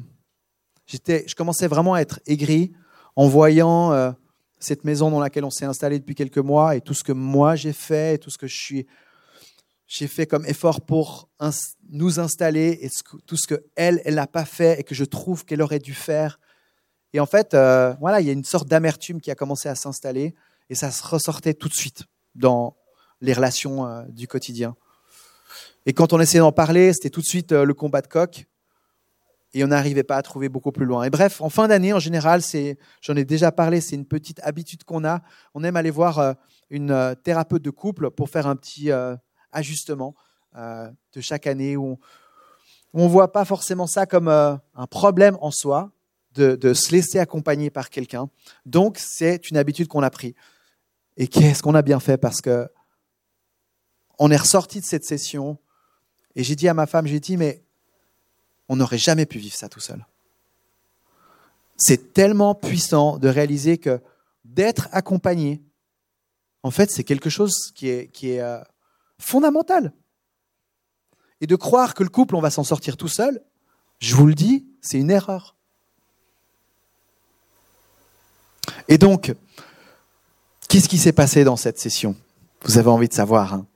[0.86, 2.72] je commençais vraiment à être aigri
[3.16, 4.14] en voyant
[4.60, 7.56] cette maison dans laquelle on s'est installé depuis quelques mois et tout ce que moi
[7.56, 8.86] j'ai fait et tout ce que je suis,
[9.86, 11.28] j'ai fait comme effort pour
[11.90, 12.90] nous installer et
[13.26, 15.94] tout ce que elle, elle n'a pas fait et que je trouve qu'elle aurait dû
[15.94, 16.38] faire.
[17.12, 17.56] Et en fait,
[18.00, 20.34] voilà, il y a une sorte d'amertume qui a commencé à s'installer
[20.68, 22.04] et ça se ressortait tout de suite
[22.36, 22.76] dans
[23.20, 24.76] les relations euh, du quotidien.
[25.86, 28.46] Et quand on essayait d'en parler, c'était tout de suite euh, le combat de coq.
[29.52, 31.04] Et on n'arrivait pas à trouver beaucoup plus loin.
[31.04, 34.40] Et bref, en fin d'année, en général, c'est, j'en ai déjà parlé, c'est une petite
[34.44, 35.22] habitude qu'on a.
[35.54, 36.32] On aime aller voir euh,
[36.70, 38.90] une thérapeute de couple pour faire un petit
[39.50, 40.14] ajustement
[40.54, 41.98] de chaque année où
[42.94, 45.90] on ne voit pas forcément ça comme un problème en soi
[46.34, 48.28] de, de se laisser accompagner par quelqu'un.
[48.66, 50.36] Donc, c'est une habitude qu'on a pris.
[51.16, 52.68] Et qu'est-ce qu'on a bien fait parce que
[54.18, 55.58] on est ressorti de cette session
[56.36, 57.64] et j'ai dit à ma femme, j'ai dit, mais
[58.70, 60.06] on n'aurait jamais pu vivre ça tout seul.
[61.76, 64.00] C'est tellement puissant de réaliser que
[64.46, 65.60] d'être accompagné,
[66.62, 68.62] en fait, c'est quelque chose qui est, euh,
[69.18, 69.92] fondamental.
[71.42, 73.42] Et de croire que le couple, on va s'en sortir tout seul,
[73.98, 75.54] je vous le dis, c'est une erreur.
[78.88, 79.34] Et donc,
[80.70, 82.14] Qu'est-ce qui s'est passé dans cette session?
[82.62, 83.54] Vous avez envie de savoir.
[83.54, 83.66] Hein?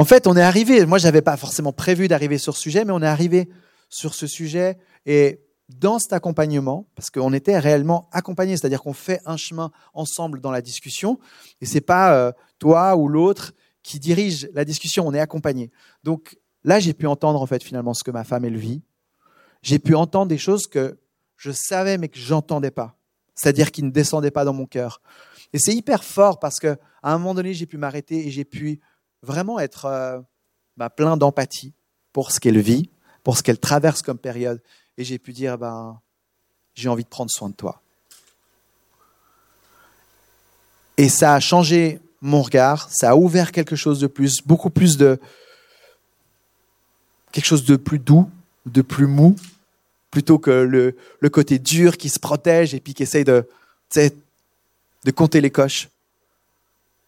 [0.00, 2.86] En fait, on est arrivé, moi je n'avais pas forcément prévu d'arriver sur ce sujet,
[2.86, 3.50] mais on est arrivé
[3.90, 9.20] sur ce sujet et dans cet accompagnement, parce qu'on était réellement accompagnés, c'est-à-dire qu'on fait
[9.26, 11.18] un chemin ensemble dans la discussion,
[11.60, 15.70] et c'est pas euh, toi ou l'autre qui dirige la discussion, on est accompagné.
[16.02, 18.80] Donc là, j'ai pu entendre en fait finalement ce que ma femme elle vit.
[19.60, 20.98] J'ai pu entendre des choses que
[21.36, 22.96] je savais mais que j'entendais pas,
[23.34, 25.02] c'est-à-dire qui ne descendaient pas dans mon cœur.
[25.52, 28.46] Et c'est hyper fort parce que à un moment donné, j'ai pu m'arrêter et j'ai
[28.46, 28.80] pu
[29.22, 30.20] vraiment être euh,
[30.76, 31.72] bah, plein d'empathie
[32.12, 32.90] pour ce qu'elle vit,
[33.22, 34.60] pour ce qu'elle traverse comme période,
[34.96, 36.00] et j'ai pu dire ben
[36.74, 37.82] j'ai envie de prendre soin de toi.
[40.96, 44.96] Et ça a changé mon regard, ça a ouvert quelque chose de plus, beaucoup plus
[44.96, 45.18] de
[47.32, 48.28] quelque chose de plus doux,
[48.66, 49.36] de plus mou,
[50.10, 50.94] plutôt que le,
[51.30, 53.46] côté dur qui se protège et puis qui essaye de
[55.14, 55.88] compter les coches.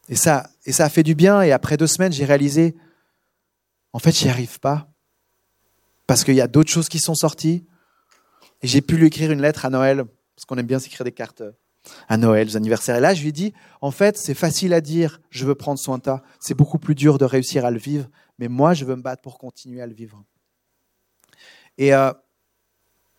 [0.08, 1.42] Et ça, et ça a fait du bien.
[1.42, 2.76] Et après deux semaines, j'ai réalisé,
[3.92, 4.88] en fait, j'y arrive pas.
[6.06, 7.66] Parce qu'il y a d'autres choses qui sont sorties.
[8.62, 10.04] Et j'ai pu lui écrire une lettre à Noël,
[10.36, 11.42] parce qu'on aime bien s'écrire des cartes
[12.08, 12.96] à Noël, aux anniversaires.
[12.96, 15.78] Et là, je lui ai dit, en fait, c'est facile à dire, je veux prendre
[15.78, 16.22] soin de toi.
[16.38, 19.22] C'est beaucoup plus dur de réussir à le vivre, mais moi, je veux me battre
[19.22, 20.22] pour continuer à le vivre.
[21.78, 22.12] Et, euh,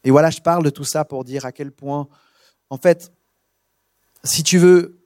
[0.03, 2.07] et voilà, je parle de tout ça pour dire à quel point,
[2.69, 3.11] en fait,
[4.23, 5.02] si tu veux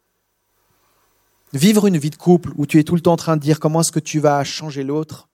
[1.54, 3.60] vivre une vie de couple où tu es tout le temps en train de dire
[3.60, 5.30] comment est-ce que tu vas changer l'autre,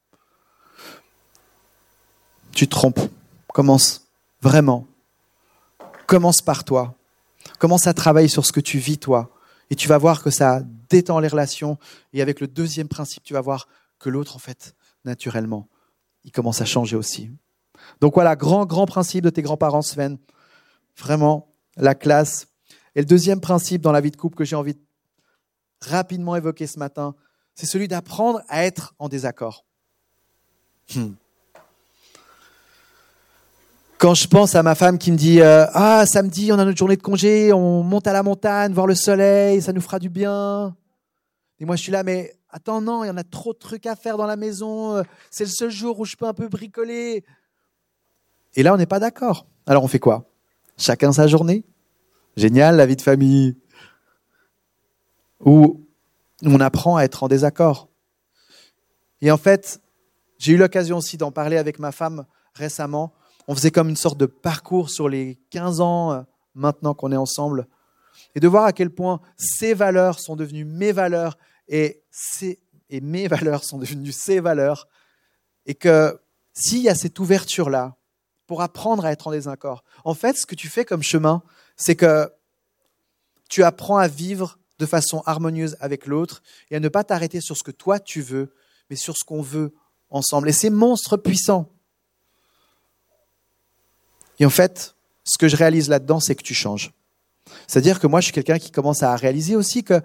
[2.54, 2.99] tu te trompes.
[3.47, 4.08] Commence
[4.41, 4.88] vraiment.
[6.08, 6.95] Commence par toi.
[7.60, 9.32] Commence à travailler sur ce que tu vis toi.
[9.69, 11.78] Et tu vas voir que ça détend les relations.
[12.13, 13.67] Et avec le deuxième principe, tu vas voir
[13.99, 15.67] que l'autre, en fait, naturellement,
[16.23, 17.32] il commence à changer aussi.
[18.02, 20.17] Donc voilà, grand, grand principe de tes grands-parents, Sven.
[20.97, 22.47] Vraiment, la classe.
[22.95, 24.82] Et le deuxième principe dans la vie de couple que j'ai envie de
[25.89, 27.15] rapidement évoquer ce matin,
[27.56, 29.65] c'est celui d'apprendre à être en désaccord.
[30.96, 31.12] Hmm.
[33.98, 36.78] Quand je pense à ma femme qui me dit euh, Ah, samedi, on a notre
[36.78, 40.10] journée de congé, on monte à la montagne, voir le soleil, ça nous fera du
[40.10, 40.76] bien.
[41.60, 43.86] Et moi, je suis là, mais attends, non, il y en a trop de trucs
[43.86, 46.50] à faire dans la maison, euh, c'est le seul jour où je peux un peu
[46.50, 47.24] bricoler.
[48.56, 49.48] Et là, on n'est pas d'accord.
[49.65, 50.26] Alors, on fait quoi?
[50.78, 51.63] Chacun sa journée?
[52.36, 53.56] Génial, la vie de famille.
[55.45, 55.86] Où
[56.43, 57.89] on apprend à être en désaccord.
[59.21, 59.82] Et en fait,
[60.38, 63.13] j'ai eu l'occasion aussi d'en parler avec ma femme récemment.
[63.47, 66.21] On faisait comme une sorte de parcours sur les 15 ans euh,
[66.56, 67.67] maintenant qu'on est ensemble.
[68.36, 72.03] Et de voir à quel point ces valeurs sont devenues mes valeurs et,
[72.89, 74.88] et mes valeurs sont devenues ses valeurs.
[75.65, 76.19] Et que
[76.53, 77.95] s'il y a cette ouverture-là,
[78.47, 79.84] pour apprendre à être en désaccord.
[80.03, 81.43] En fait, ce que tu fais comme chemin,
[81.75, 82.32] c'est que
[83.49, 87.58] tu apprends à vivre de façon harmonieuse avec l'autre et à ne pas t'arrêter sur
[87.58, 88.54] ce que toi tu veux,
[88.90, 89.74] mais sur ce qu'on veut
[90.10, 90.50] ensemble.
[90.50, 91.70] Et c'est monstre puissant.
[94.40, 96.94] Et en fait, ce que je réalise là-dedans, c'est que tu changes.
[97.68, 100.02] C'est-à-dire que moi, je suis quelqu'un qui commence à réaliser aussi que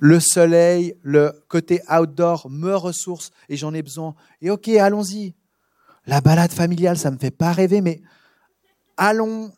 [0.00, 4.14] le soleil, le côté outdoor me ressource et j'en ai besoin.
[4.40, 5.34] Et ok, allons-y.
[6.06, 8.02] La balade familiale, ça me fait pas rêver, mais
[8.96, 9.52] allons,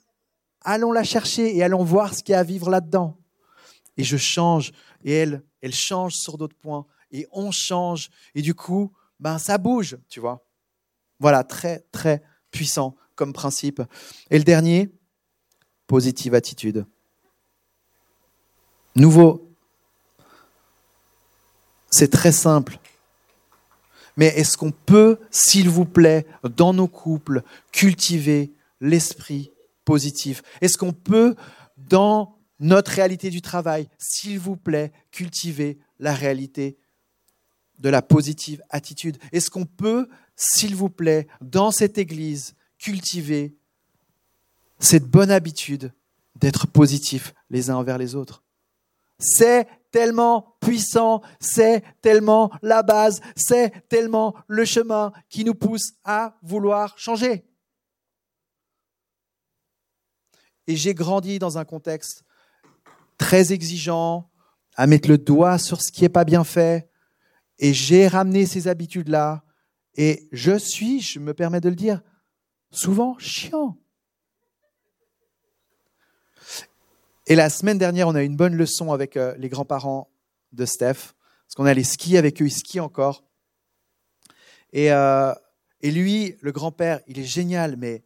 [0.62, 3.16] allons la chercher et allons voir ce qu'il y a à vivre là-dedans.
[3.96, 4.72] Et je change,
[5.04, 9.59] et elle, elle change sur d'autres points, et on change, et du coup, ben ça
[9.59, 10.44] bouge, tu vois.
[11.18, 13.82] Voilà, très très puissant comme principe.
[14.30, 14.90] Et le dernier,
[15.87, 16.87] positive attitude.
[18.94, 19.50] Nouveau.
[21.90, 22.78] C'est très simple.
[24.16, 29.52] Mais est-ce qu'on peut, s'il vous plaît, dans nos couples, cultiver l'esprit
[29.85, 30.42] positif?
[30.61, 31.37] Est-ce qu'on peut,
[31.76, 36.79] dans notre réalité du travail, s'il vous plaît, cultiver la réalité
[37.79, 43.57] de la positive attitude Est-ce qu'on peut, s'il vous plaît, dans cette Église, cultiver
[44.79, 45.92] cette bonne habitude
[46.37, 48.42] d'être positif les uns envers les autres?
[49.19, 56.37] C'est tellement puissant, c'est tellement la base, c'est tellement le chemin qui nous pousse à
[56.42, 57.47] vouloir changer.
[60.66, 62.25] Et j'ai grandi dans un contexte
[63.18, 64.31] très exigeant,
[64.76, 66.88] à mettre le doigt sur ce qui n'est pas bien fait,
[67.59, 69.44] et j'ai ramené ces habitudes-là,
[69.94, 72.02] et je suis, je me permets de le dire,
[72.70, 73.79] souvent chiant.
[77.26, 80.11] Et la semaine dernière, on a eu une bonne leçon avec euh, les grands-parents
[80.52, 81.14] de Steph,
[81.46, 83.24] parce qu'on allait skier avec eux, ils skient encore.
[84.72, 85.33] Et, euh,
[85.81, 88.05] et lui, le grand-père, il est génial, mais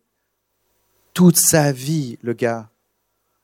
[1.12, 2.70] toute sa vie, le gars,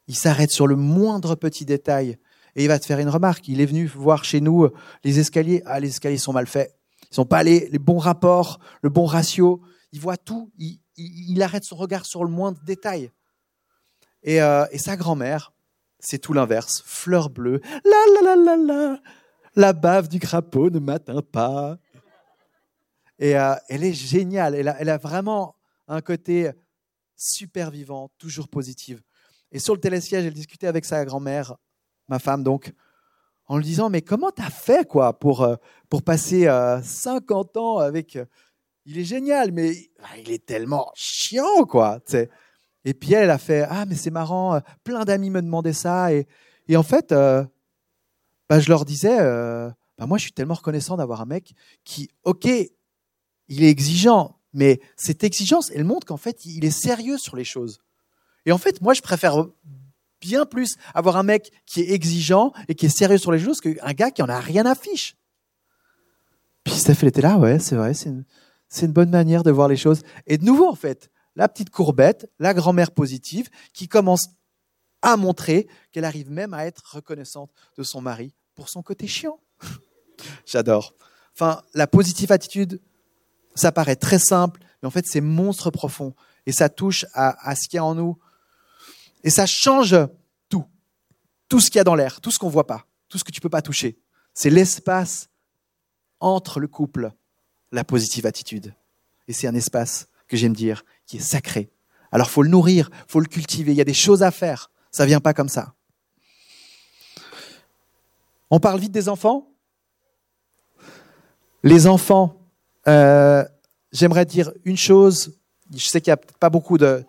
[0.09, 2.19] il s'arrête sur le moindre petit détail
[2.55, 3.49] et il va te faire une remarque.
[3.49, 4.73] Il est venu voir chez nous euh,
[5.05, 5.63] les escaliers.
[5.67, 6.75] Ah, les escaliers sont mal faits.
[7.13, 9.63] Ils n'ont pas les, les bons rapports, le bon ratio.
[9.93, 10.51] Il voit tout.
[10.59, 13.11] Il, il, arrête son regard sur le moindre détail.
[14.23, 15.53] Et, euh, et sa grand-mère,
[16.01, 16.83] c'est tout l'inverse.
[16.87, 19.01] Fleur bleue, la la la la la,
[19.55, 21.79] la bave du crapaud ne m'atteint pas.
[23.19, 24.55] Et euh, elle est géniale.
[24.55, 25.57] Elle a, elle a, vraiment
[25.89, 26.51] un côté
[27.17, 29.03] super vivant, toujours positive.
[29.53, 31.55] Et sur le télésiège, elle discutait avec sa grand-mère,
[32.09, 32.73] ma femme donc,
[33.47, 35.57] en lui disant mais comment t'as fait quoi pour euh,
[35.89, 36.47] pour passer
[36.83, 38.19] 50 ans avec
[38.87, 41.99] il est génial, mais ah, il est tellement chiant, quoi.
[42.85, 46.13] Et puis elle, a fait Ah, mais c'est marrant, euh, plein d'amis me demandaient ça.
[46.13, 46.27] Et,
[46.77, 47.45] en fait, euh,
[48.49, 51.53] bah, je leur disais euh, bah, Moi, je suis tellement reconnaissant d'avoir un mec
[51.85, 57.19] qui, ok, il est exigeant, mais cette exigence, elle montre qu'en fait, il est sérieux
[57.19, 57.81] sur les choses.
[58.47, 59.45] Et en fait, moi, je préfère
[60.21, 63.61] bien plus avoir un mec qui est exigeant et qui est sérieux sur les choses
[63.61, 65.17] qu'un gars qui en a rien à fiche.
[66.65, 69.77] Puis Steph, elle était là, ouais, c'est vrai, c'est une bonne manière de voir les
[69.77, 70.03] choses.
[70.27, 74.29] Et de nouveau, en fait, la petite courbette, la grand-mère positive, qui commence
[75.03, 79.39] à montrer qu'elle arrive même à être reconnaissante de son mari pour son côté chiant.
[80.47, 80.95] J'adore.
[81.35, 82.81] Enfin, la positive attitude,
[83.55, 86.15] ça paraît très simple, mais en fait, c'est monstre profond.
[86.47, 88.17] Et ça touche à ce qu'il y a en nous.
[89.27, 89.97] Et ça change
[90.49, 90.65] tout.
[91.49, 93.25] Tout ce qu'il y a dans l'air, tout ce qu'on ne voit pas, tout ce
[93.25, 93.99] que tu ne peux pas toucher.
[94.33, 95.29] C'est l'espace
[96.21, 97.13] entre le couple
[97.73, 98.73] la positive attitude.
[99.27, 101.73] Et c'est un espace que j'aime dire qui est sacré.
[102.13, 103.73] Alors faut le nourrir, faut le cultiver.
[103.73, 104.71] Il y a des choses à faire.
[104.93, 105.75] Ça vient pas comme ça.
[108.49, 109.51] On parle vite des enfants?
[111.65, 112.41] Les enfants,
[112.87, 113.45] euh,
[113.91, 115.37] j'aimerais dire une chose.
[115.75, 117.05] Je sais qu'il n'y a pas beaucoup de,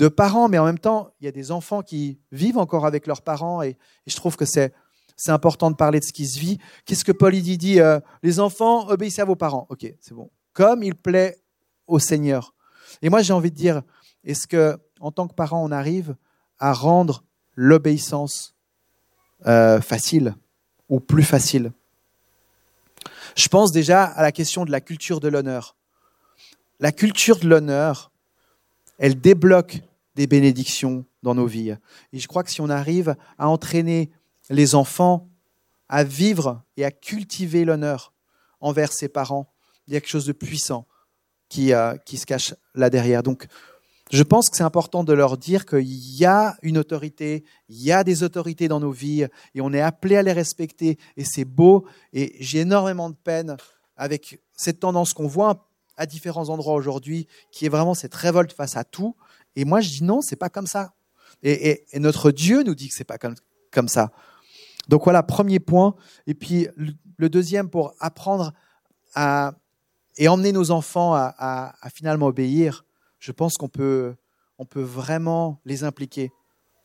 [0.00, 3.06] de, parents, mais en même temps, il y a des enfants qui vivent encore avec
[3.06, 4.72] leurs parents, et je trouve que c'est
[5.28, 6.58] important de parler de ce qui se vit.
[6.86, 9.66] Qu'est-ce que Paul dit, dit euh, Les enfants, obéissez à vos parents.
[9.68, 10.30] Ok, c'est bon.
[10.52, 11.38] Comme il plaît
[11.86, 12.54] au Seigneur.
[13.02, 13.82] Et moi, j'ai envie de dire,
[14.24, 16.16] est-ce que, en tant que parent, on arrive
[16.58, 18.54] à rendre l'obéissance
[19.46, 20.34] euh, facile
[20.88, 21.72] ou plus facile?
[23.36, 25.76] Je pense déjà à la question de la culture de l'honneur.
[26.80, 28.10] La culture de l'honneur,
[28.98, 29.82] elle débloque
[30.14, 31.76] des bénédictions dans nos vies.
[32.12, 34.10] Et je crois que si on arrive à entraîner
[34.50, 35.30] les enfants
[35.90, 38.14] à vivre et à cultiver l'honneur
[38.60, 39.52] envers ses parents.
[39.86, 40.86] Il y a quelque chose de puissant
[41.48, 43.24] qui, euh, qui se cache là derrière.
[43.24, 43.46] Donc,
[44.12, 47.92] je pense que c'est important de leur dire qu'il y a une autorité, il y
[47.92, 51.44] a des autorités dans nos vies et on est appelé à les respecter et c'est
[51.44, 51.86] beau.
[52.12, 53.56] Et j'ai énormément de peine
[53.96, 58.76] avec cette tendance qu'on voit à différents endroits aujourd'hui, qui est vraiment cette révolte face
[58.76, 59.16] à tout.
[59.56, 60.94] Et moi, je dis non, c'est pas comme ça.
[61.42, 64.10] Et, notre Dieu nous dit que c'est pas comme, ça.
[64.88, 65.94] Donc voilà, premier point.
[66.26, 66.68] Et puis
[67.16, 68.52] le deuxième, pour apprendre
[69.16, 72.84] et emmener nos enfants à, finalement obéir,
[73.18, 74.14] je pense qu'on peut,
[74.58, 76.32] on peut vraiment les impliquer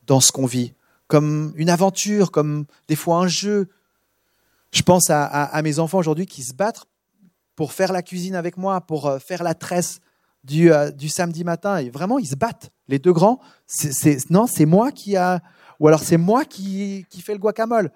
[0.05, 0.73] dans ce qu'on vit,
[1.07, 3.69] comme une aventure, comme des fois un jeu.
[4.71, 6.85] Je pense à, mes enfants aujourd'hui qui se battent
[7.55, 10.01] pour faire la cuisine avec moi, pour euh, faire la tresse
[10.45, 11.77] du, euh, du samedi matin.
[11.77, 12.71] Et vraiment, ils se battent.
[12.87, 15.41] Les deux grands, c'est, non, c'est moi qui a,
[15.79, 17.91] ou alors c'est moi qui, qui fais le guacamole.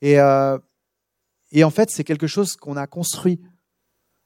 [0.00, 0.58] Et, euh,
[1.52, 3.40] et en fait, c'est quelque chose qu'on a construit.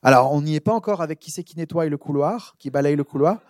[0.03, 2.97] Alors, on n'y est pas encore avec qui c'est qui nettoie le couloir, qui balaye
[2.97, 3.41] le couloir,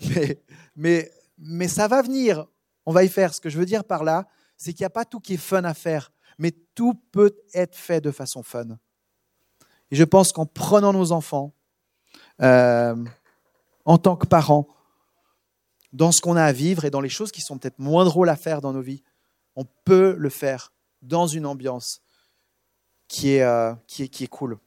[0.14, 0.42] mais,
[0.76, 2.46] mais, mais ça va venir.
[2.84, 3.32] On va y faire.
[3.32, 5.38] Ce que je veux dire par là, c'est qu'il n'y a pas tout qui est
[5.38, 8.78] fun à faire, mais tout peut être fait de façon fun.
[9.90, 11.54] Et je pense qu'en prenant nos enfants,
[12.42, 12.94] euh,
[13.90, 14.68] en tant que parents,
[15.92, 18.28] dans ce qu'on a à vivre et dans les choses qui sont peut-être moins drôles
[18.28, 19.02] à faire dans nos vies,
[19.56, 20.72] on peut le faire
[21.02, 22.00] dans une ambiance
[23.08, 24.58] qui est, euh, qui est, qui cool.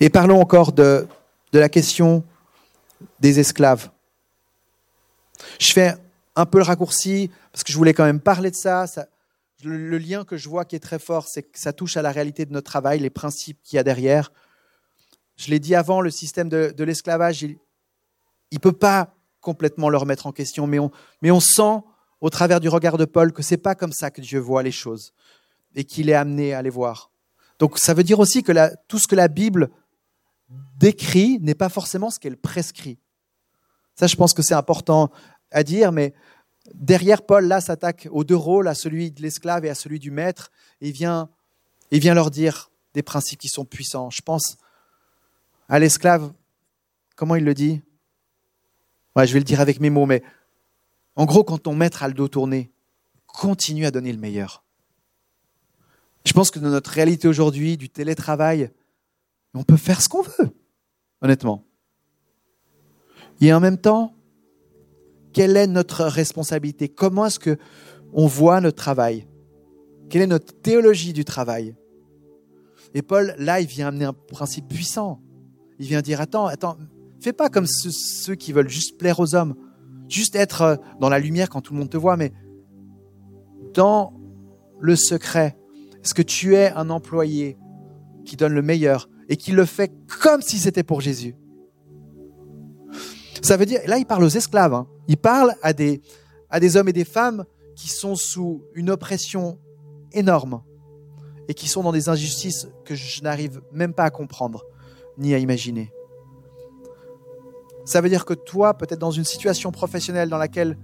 [0.00, 1.06] Et parlons encore de,
[1.52, 2.24] de la question
[3.20, 3.90] des esclaves.
[5.60, 5.94] Je fais
[6.36, 8.86] un peu le raccourci parce que je voulais quand même parler de ça
[9.64, 12.12] le, lien que je vois qui est très fort, c'est que ça touche à la
[12.12, 14.32] réalité de notre travail, les principes qu'il y a derrière.
[15.36, 17.58] Je l'ai dit avant, le système de, l'esclavage, il
[18.52, 21.82] ne peut pas complètement le remettre en question, mais on, sent
[22.20, 24.72] au travers du regard de Paul que c'est pas comme ça que Dieu voit les
[24.72, 25.12] choses
[25.74, 27.10] et qu'il est amené à les voir.
[27.58, 28.52] Donc ça veut dire aussi que
[28.88, 29.70] tout ce que la Bible
[30.78, 32.98] décrit n'est pas forcément ce qu'elle prescrit.
[33.96, 35.10] Ça, je pense que c'est important
[35.50, 36.14] à dire, mais
[36.74, 40.10] derrière Paul, là, s'attaque aux deux rôles, à celui de l'esclave et à celui du
[40.10, 41.28] maître, et vient,
[41.90, 44.10] il vient leur dire des principes qui sont puissants.
[44.10, 44.56] Je pense
[45.68, 46.32] à l'esclave,
[47.16, 47.82] comment il le dit?
[49.16, 50.22] Je vais le dire avec mes mots, mais
[51.16, 52.72] en gros, quand ton maître a le dos tourné,
[53.26, 54.64] continue à donner le meilleur.
[56.24, 58.70] Je pense que dans notre réalité aujourd'hui, du télétravail,
[59.54, 60.50] on peut faire ce qu'on veut.
[61.24, 61.64] honnêtement.
[63.40, 64.14] Et en même temps,
[65.32, 66.88] quelle est notre responsabilité?
[66.88, 67.58] Comment est-ce que
[68.12, 69.26] on voit notre travail?
[70.08, 71.74] Quelle est notre théologie du travail?
[72.92, 75.20] Et Paul, là, il vient amener un principe puissant.
[75.78, 76.76] Il vient dire attends, attends,
[77.20, 79.54] fais pas comme ceux, qui veulent juste plaire aux hommes,
[80.08, 82.32] juste être euh, dans la lumière quand tout le monde te voit, mais
[83.72, 84.12] dans
[84.78, 85.56] le secret,
[86.02, 87.56] est-ce que tu es un employé
[88.24, 91.34] qui donne le meilleur et qui le fait comme si c'était pour Jésus?
[93.42, 94.86] Ça veut dire, là il parle aux esclaves, hein.
[95.08, 96.02] il parle à des,
[96.50, 97.44] à des hommes et des femmes
[97.74, 99.58] qui sont sous une oppression
[100.12, 100.62] énorme
[101.48, 104.64] et qui sont dans des injustices que je n'arrive même pas à comprendre
[105.18, 105.92] ni à imaginer.
[107.84, 110.78] Ça veut dire que toi, peut-être dans une situation professionnelle dans laquelle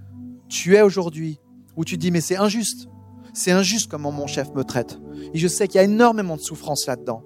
[0.49, 1.41] tu es aujourd'hui,
[1.77, 2.89] où tu te dis mais c'est injuste,
[3.33, 4.99] c'est injuste comment mon chef me traite,
[5.33, 7.23] et je sais qu'il y a énormément de souffrance là-dedans.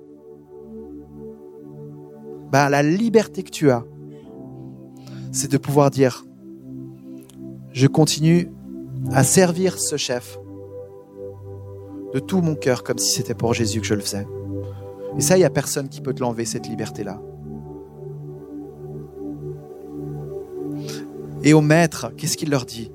[2.52, 3.84] Ben, la liberté que tu as,
[5.32, 6.24] c'est de pouvoir dire,
[7.72, 8.52] je continue
[9.10, 10.38] à servir ce chef
[12.14, 14.24] de tout mon cœur comme si c'était pour Jésus que je le faisais.
[15.16, 17.20] Et ça, il n'y a personne qui peut te l'enlever, cette liberté-là.
[21.44, 22.90] Et au maître, qu'est-ce qu'il leur dit?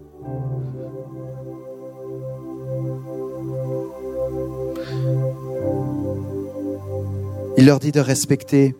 [7.57, 8.75] Il leur dit de respecter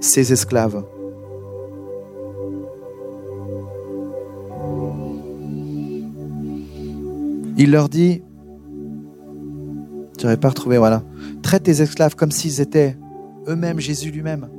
[0.00, 0.84] ses esclaves.
[7.56, 8.22] Il leur dit,
[10.16, 11.02] je n'aurais pas retrouvé, voilà,
[11.48, 12.98] traite tes esclaves comme s'ils étaient
[13.46, 14.50] eux-mêmes Jésus lui-même.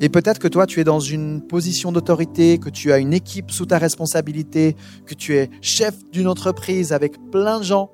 [0.00, 3.50] Et peut-être que toi, tu es dans une position d'autorité, que tu as une équipe
[3.50, 4.76] sous ta responsabilité,
[5.06, 7.90] que tu es chef d'une entreprise avec plein de gens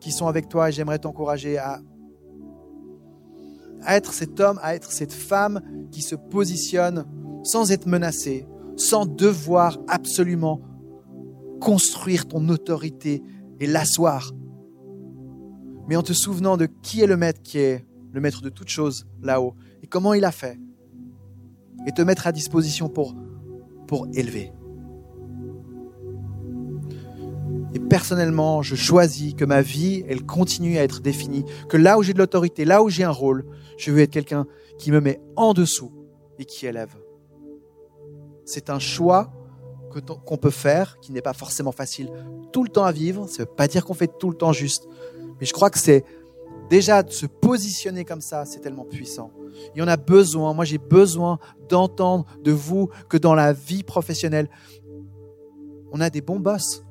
[0.00, 1.80] qui sont avec toi et j'aimerais t'encourager à,
[3.88, 5.60] être cet homme, à être cette femme
[5.90, 7.04] qui se positionne
[7.42, 8.46] sans être menacé,
[8.76, 10.60] sans devoir absolument
[11.60, 13.24] construire ton autorité
[13.58, 14.32] et l'asseoir,
[15.88, 18.68] mais en te souvenant de qui est le maître qui est le maître de toutes
[18.68, 20.58] choses là-haut et comment il a fait
[21.86, 23.14] et te mettre à disposition pour,
[23.86, 24.52] pour élever.
[27.74, 32.02] Et personnellement, je choisis que ma vie, elle continue à être définie, que là où
[32.02, 33.46] j'ai de l'autorité, là où j'ai un rôle,
[33.78, 34.46] je veux être quelqu'un
[34.78, 35.90] qui me met en dessous
[36.38, 36.94] et qui élève.
[38.44, 39.32] C'est un choix
[40.26, 42.10] qu'on peut faire, qui n'est pas forcément facile
[42.52, 43.26] tout le temps à vivre.
[43.28, 44.86] Ça ne veut pas dire qu'on fait tout le temps juste.
[45.42, 46.04] Mais je crois que c'est
[46.70, 49.32] déjà de se positionner comme ça, c'est tellement puissant.
[49.74, 54.48] Et on a besoin, moi j'ai besoin d'entendre de vous que dans la vie professionnelle,
[55.90, 56.84] on a des bons boss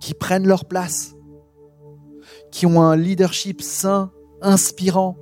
[0.00, 1.14] qui prennent leur place,
[2.50, 5.18] qui ont un leadership sain, inspirant,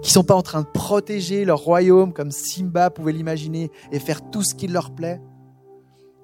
[0.00, 4.30] qui sont pas en train de protéger leur royaume comme Simba pouvait l'imaginer et faire
[4.30, 5.20] tout ce qui leur plaît,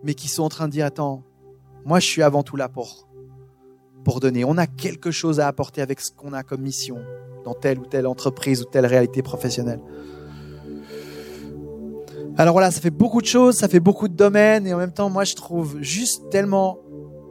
[0.02, 1.22] mais qui sont en train de dire attends,
[1.84, 3.05] moi je suis avant tout là pour
[4.14, 4.44] donner.
[4.44, 6.98] On a quelque chose à apporter avec ce qu'on a comme mission
[7.44, 9.80] dans telle ou telle entreprise ou telle réalité professionnelle.
[12.38, 14.92] Alors voilà, ça fait beaucoup de choses, ça fait beaucoup de domaines, et en même
[14.92, 16.78] temps, moi, je trouve juste tellement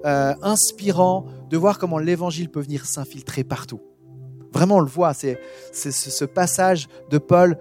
[0.03, 3.81] euh, inspirant de voir comment l'évangile peut venir s'infiltrer partout.
[4.51, 5.37] Vraiment, on le voit, c'est
[5.73, 7.59] ce passage de Paul,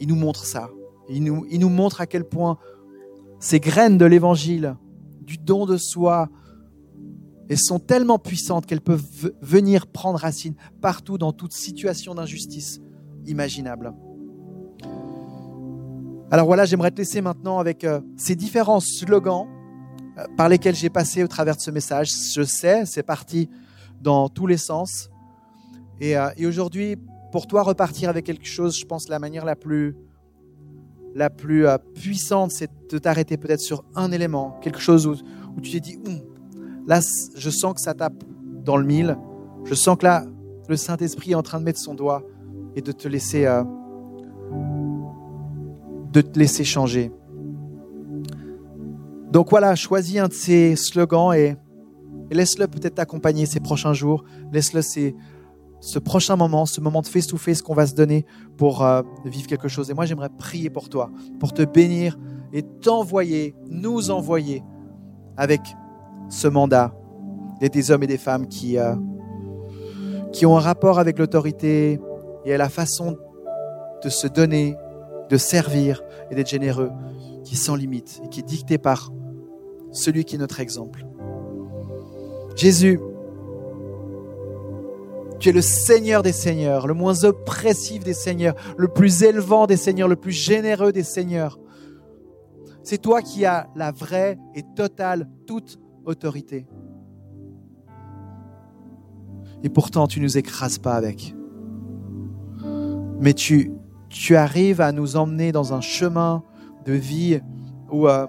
[0.00, 0.70] il nous montre ça.
[1.08, 2.58] Il nous, il nous montre à quel point
[3.38, 4.76] ces graines de l'évangile,
[5.20, 6.28] du don de soi,
[7.48, 12.80] elles sont tellement puissantes qu'elles peuvent venir prendre racine partout dans toute situation d'injustice
[13.26, 13.94] imaginable.
[16.30, 19.46] Alors voilà, j'aimerais te laisser maintenant avec euh, ces différents slogans
[20.18, 22.12] euh, par lesquels j'ai passé au travers de ce message.
[22.34, 23.48] Je sais, c'est parti
[24.02, 25.08] dans tous les sens.
[26.00, 26.96] Et, euh, aujourd'hui,
[27.32, 29.96] pour toi, repartir avec quelque chose, je pense la manière la plus,
[31.14, 35.16] la plus puissante, c'est de t'arrêter peut-être sur un élément, quelque chose où,
[35.62, 35.98] tu t'es dit,
[36.88, 37.00] Là,
[37.36, 38.24] je sens que ça tape
[38.64, 39.18] dans le mille.
[39.64, 40.24] Je sens que là,
[40.70, 42.22] le Saint-Esprit est en train de mettre son doigt
[42.74, 43.62] et de te laisser, euh,
[46.12, 47.12] de te laisser changer.
[49.30, 51.56] Donc voilà, choisis un de ces slogans et,
[52.30, 54.24] laisse-le peut-être t'accompagner ces prochains jours.
[54.50, 54.80] Laisse-le
[55.80, 58.24] ce prochain moment, ce moment de face-to-face qu'on va se donner
[58.56, 59.90] pour euh, vivre quelque chose.
[59.90, 62.18] Et moi, j'aimerais prier pour toi, pour te bénir
[62.54, 64.62] et t'envoyer, nous envoyer
[65.36, 65.60] avec
[66.28, 66.94] ce mandat
[67.60, 68.94] des hommes et des femmes qui, euh,
[70.32, 72.00] qui ont un rapport avec l'autorité
[72.44, 73.18] et à la façon
[74.02, 74.76] de se donner,
[75.28, 76.90] de servir et d'être généreux,
[77.44, 79.10] qui est sans limite et qui est dicté par
[79.90, 81.04] celui qui est notre exemple.
[82.54, 83.00] Jésus,
[85.40, 89.76] Tu es le Seigneur des Seigneurs, le moins oppressif des Seigneurs, le plus élevant des
[89.76, 91.60] Seigneurs, le plus généreux des Seigneurs.
[92.82, 96.66] C'est toi qui as la vraie et totale toute autorité.
[99.62, 101.34] Et pourtant, tu ne nous écrases pas avec.
[103.20, 103.72] Mais tu,
[104.08, 106.42] tu arrives à nous emmener dans un chemin
[106.84, 107.40] de vie
[107.90, 108.26] où, euh,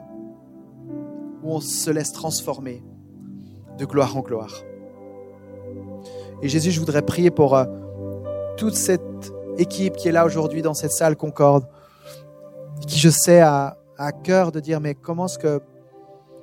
[1.43, 2.84] où on se laisse transformer
[3.77, 4.63] de gloire en gloire.
[6.41, 7.65] Et Jésus, je voudrais prier pour euh,
[8.57, 11.67] toute cette équipe qui est là aujourd'hui dans cette salle Concorde,
[12.88, 15.61] qui je sais a à cœur de dire, mais comment est-ce que,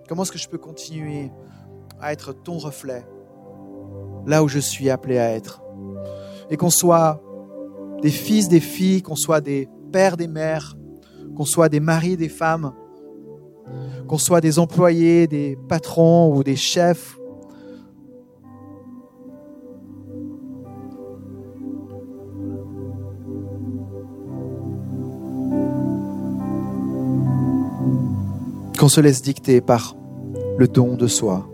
[0.09, 1.31] comment est-ce que je peux continuer
[2.01, 3.07] à être ton reflet
[4.27, 5.63] là où je suis appelé à être?
[6.51, 7.23] Et qu'on soit
[8.03, 10.77] des fils, des filles, qu'on soit des pères, des mères,
[11.37, 12.73] qu'on soit des maris, des femmes,
[14.07, 17.19] qu'on soit des employés, des patrons ou des chefs,
[28.79, 29.96] qu'on se laisse dicter par
[30.59, 31.47] le don de soi.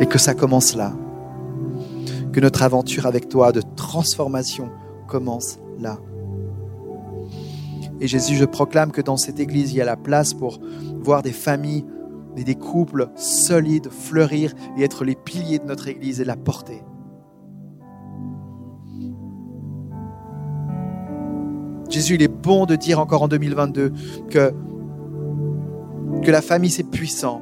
[0.00, 0.92] Et que ça commence là.
[2.32, 4.68] Que notre aventure avec toi de transformation
[5.08, 5.98] commence là.
[8.02, 10.58] Et Jésus, je proclame que dans cette église, il y a la place pour
[11.02, 11.84] voir des familles
[12.36, 16.82] et des couples solides fleurir et être les piliers de notre église et la porter.
[21.88, 23.92] Jésus, il est bon de dire encore en 2022
[24.30, 24.52] que,
[26.24, 27.40] que la famille, c'est puissant,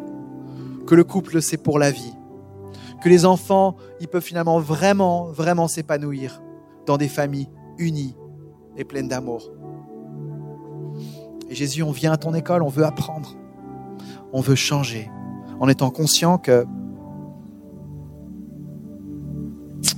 [0.87, 2.13] que le couple, c'est pour la vie,
[3.03, 6.43] que les enfants, ils peuvent finalement vraiment, vraiment s'épanouir
[6.85, 7.49] dans des familles
[7.79, 8.15] unies
[8.77, 9.51] et pleines d'amour.
[11.51, 13.36] Et Jésus, on vient à ton école, on veut apprendre,
[14.32, 15.11] on veut changer,
[15.59, 16.64] en étant conscient que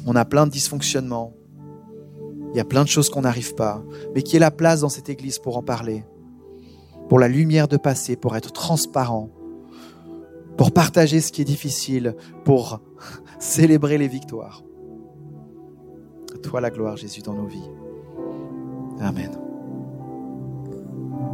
[0.07, 1.35] on a plein de dysfonctionnements,
[2.53, 3.83] il y a plein de choses qu'on n'arrive pas,
[4.15, 6.05] mais qui est la place dans cette église pour en parler,
[7.11, 9.29] pour la lumière de passer, pour être transparent,
[10.57, 12.81] pour partager ce qui est difficile, pour
[13.39, 14.63] célébrer les victoires.
[16.43, 17.71] Toi la gloire, Jésus, dans nos vies.
[19.01, 19.52] Amen.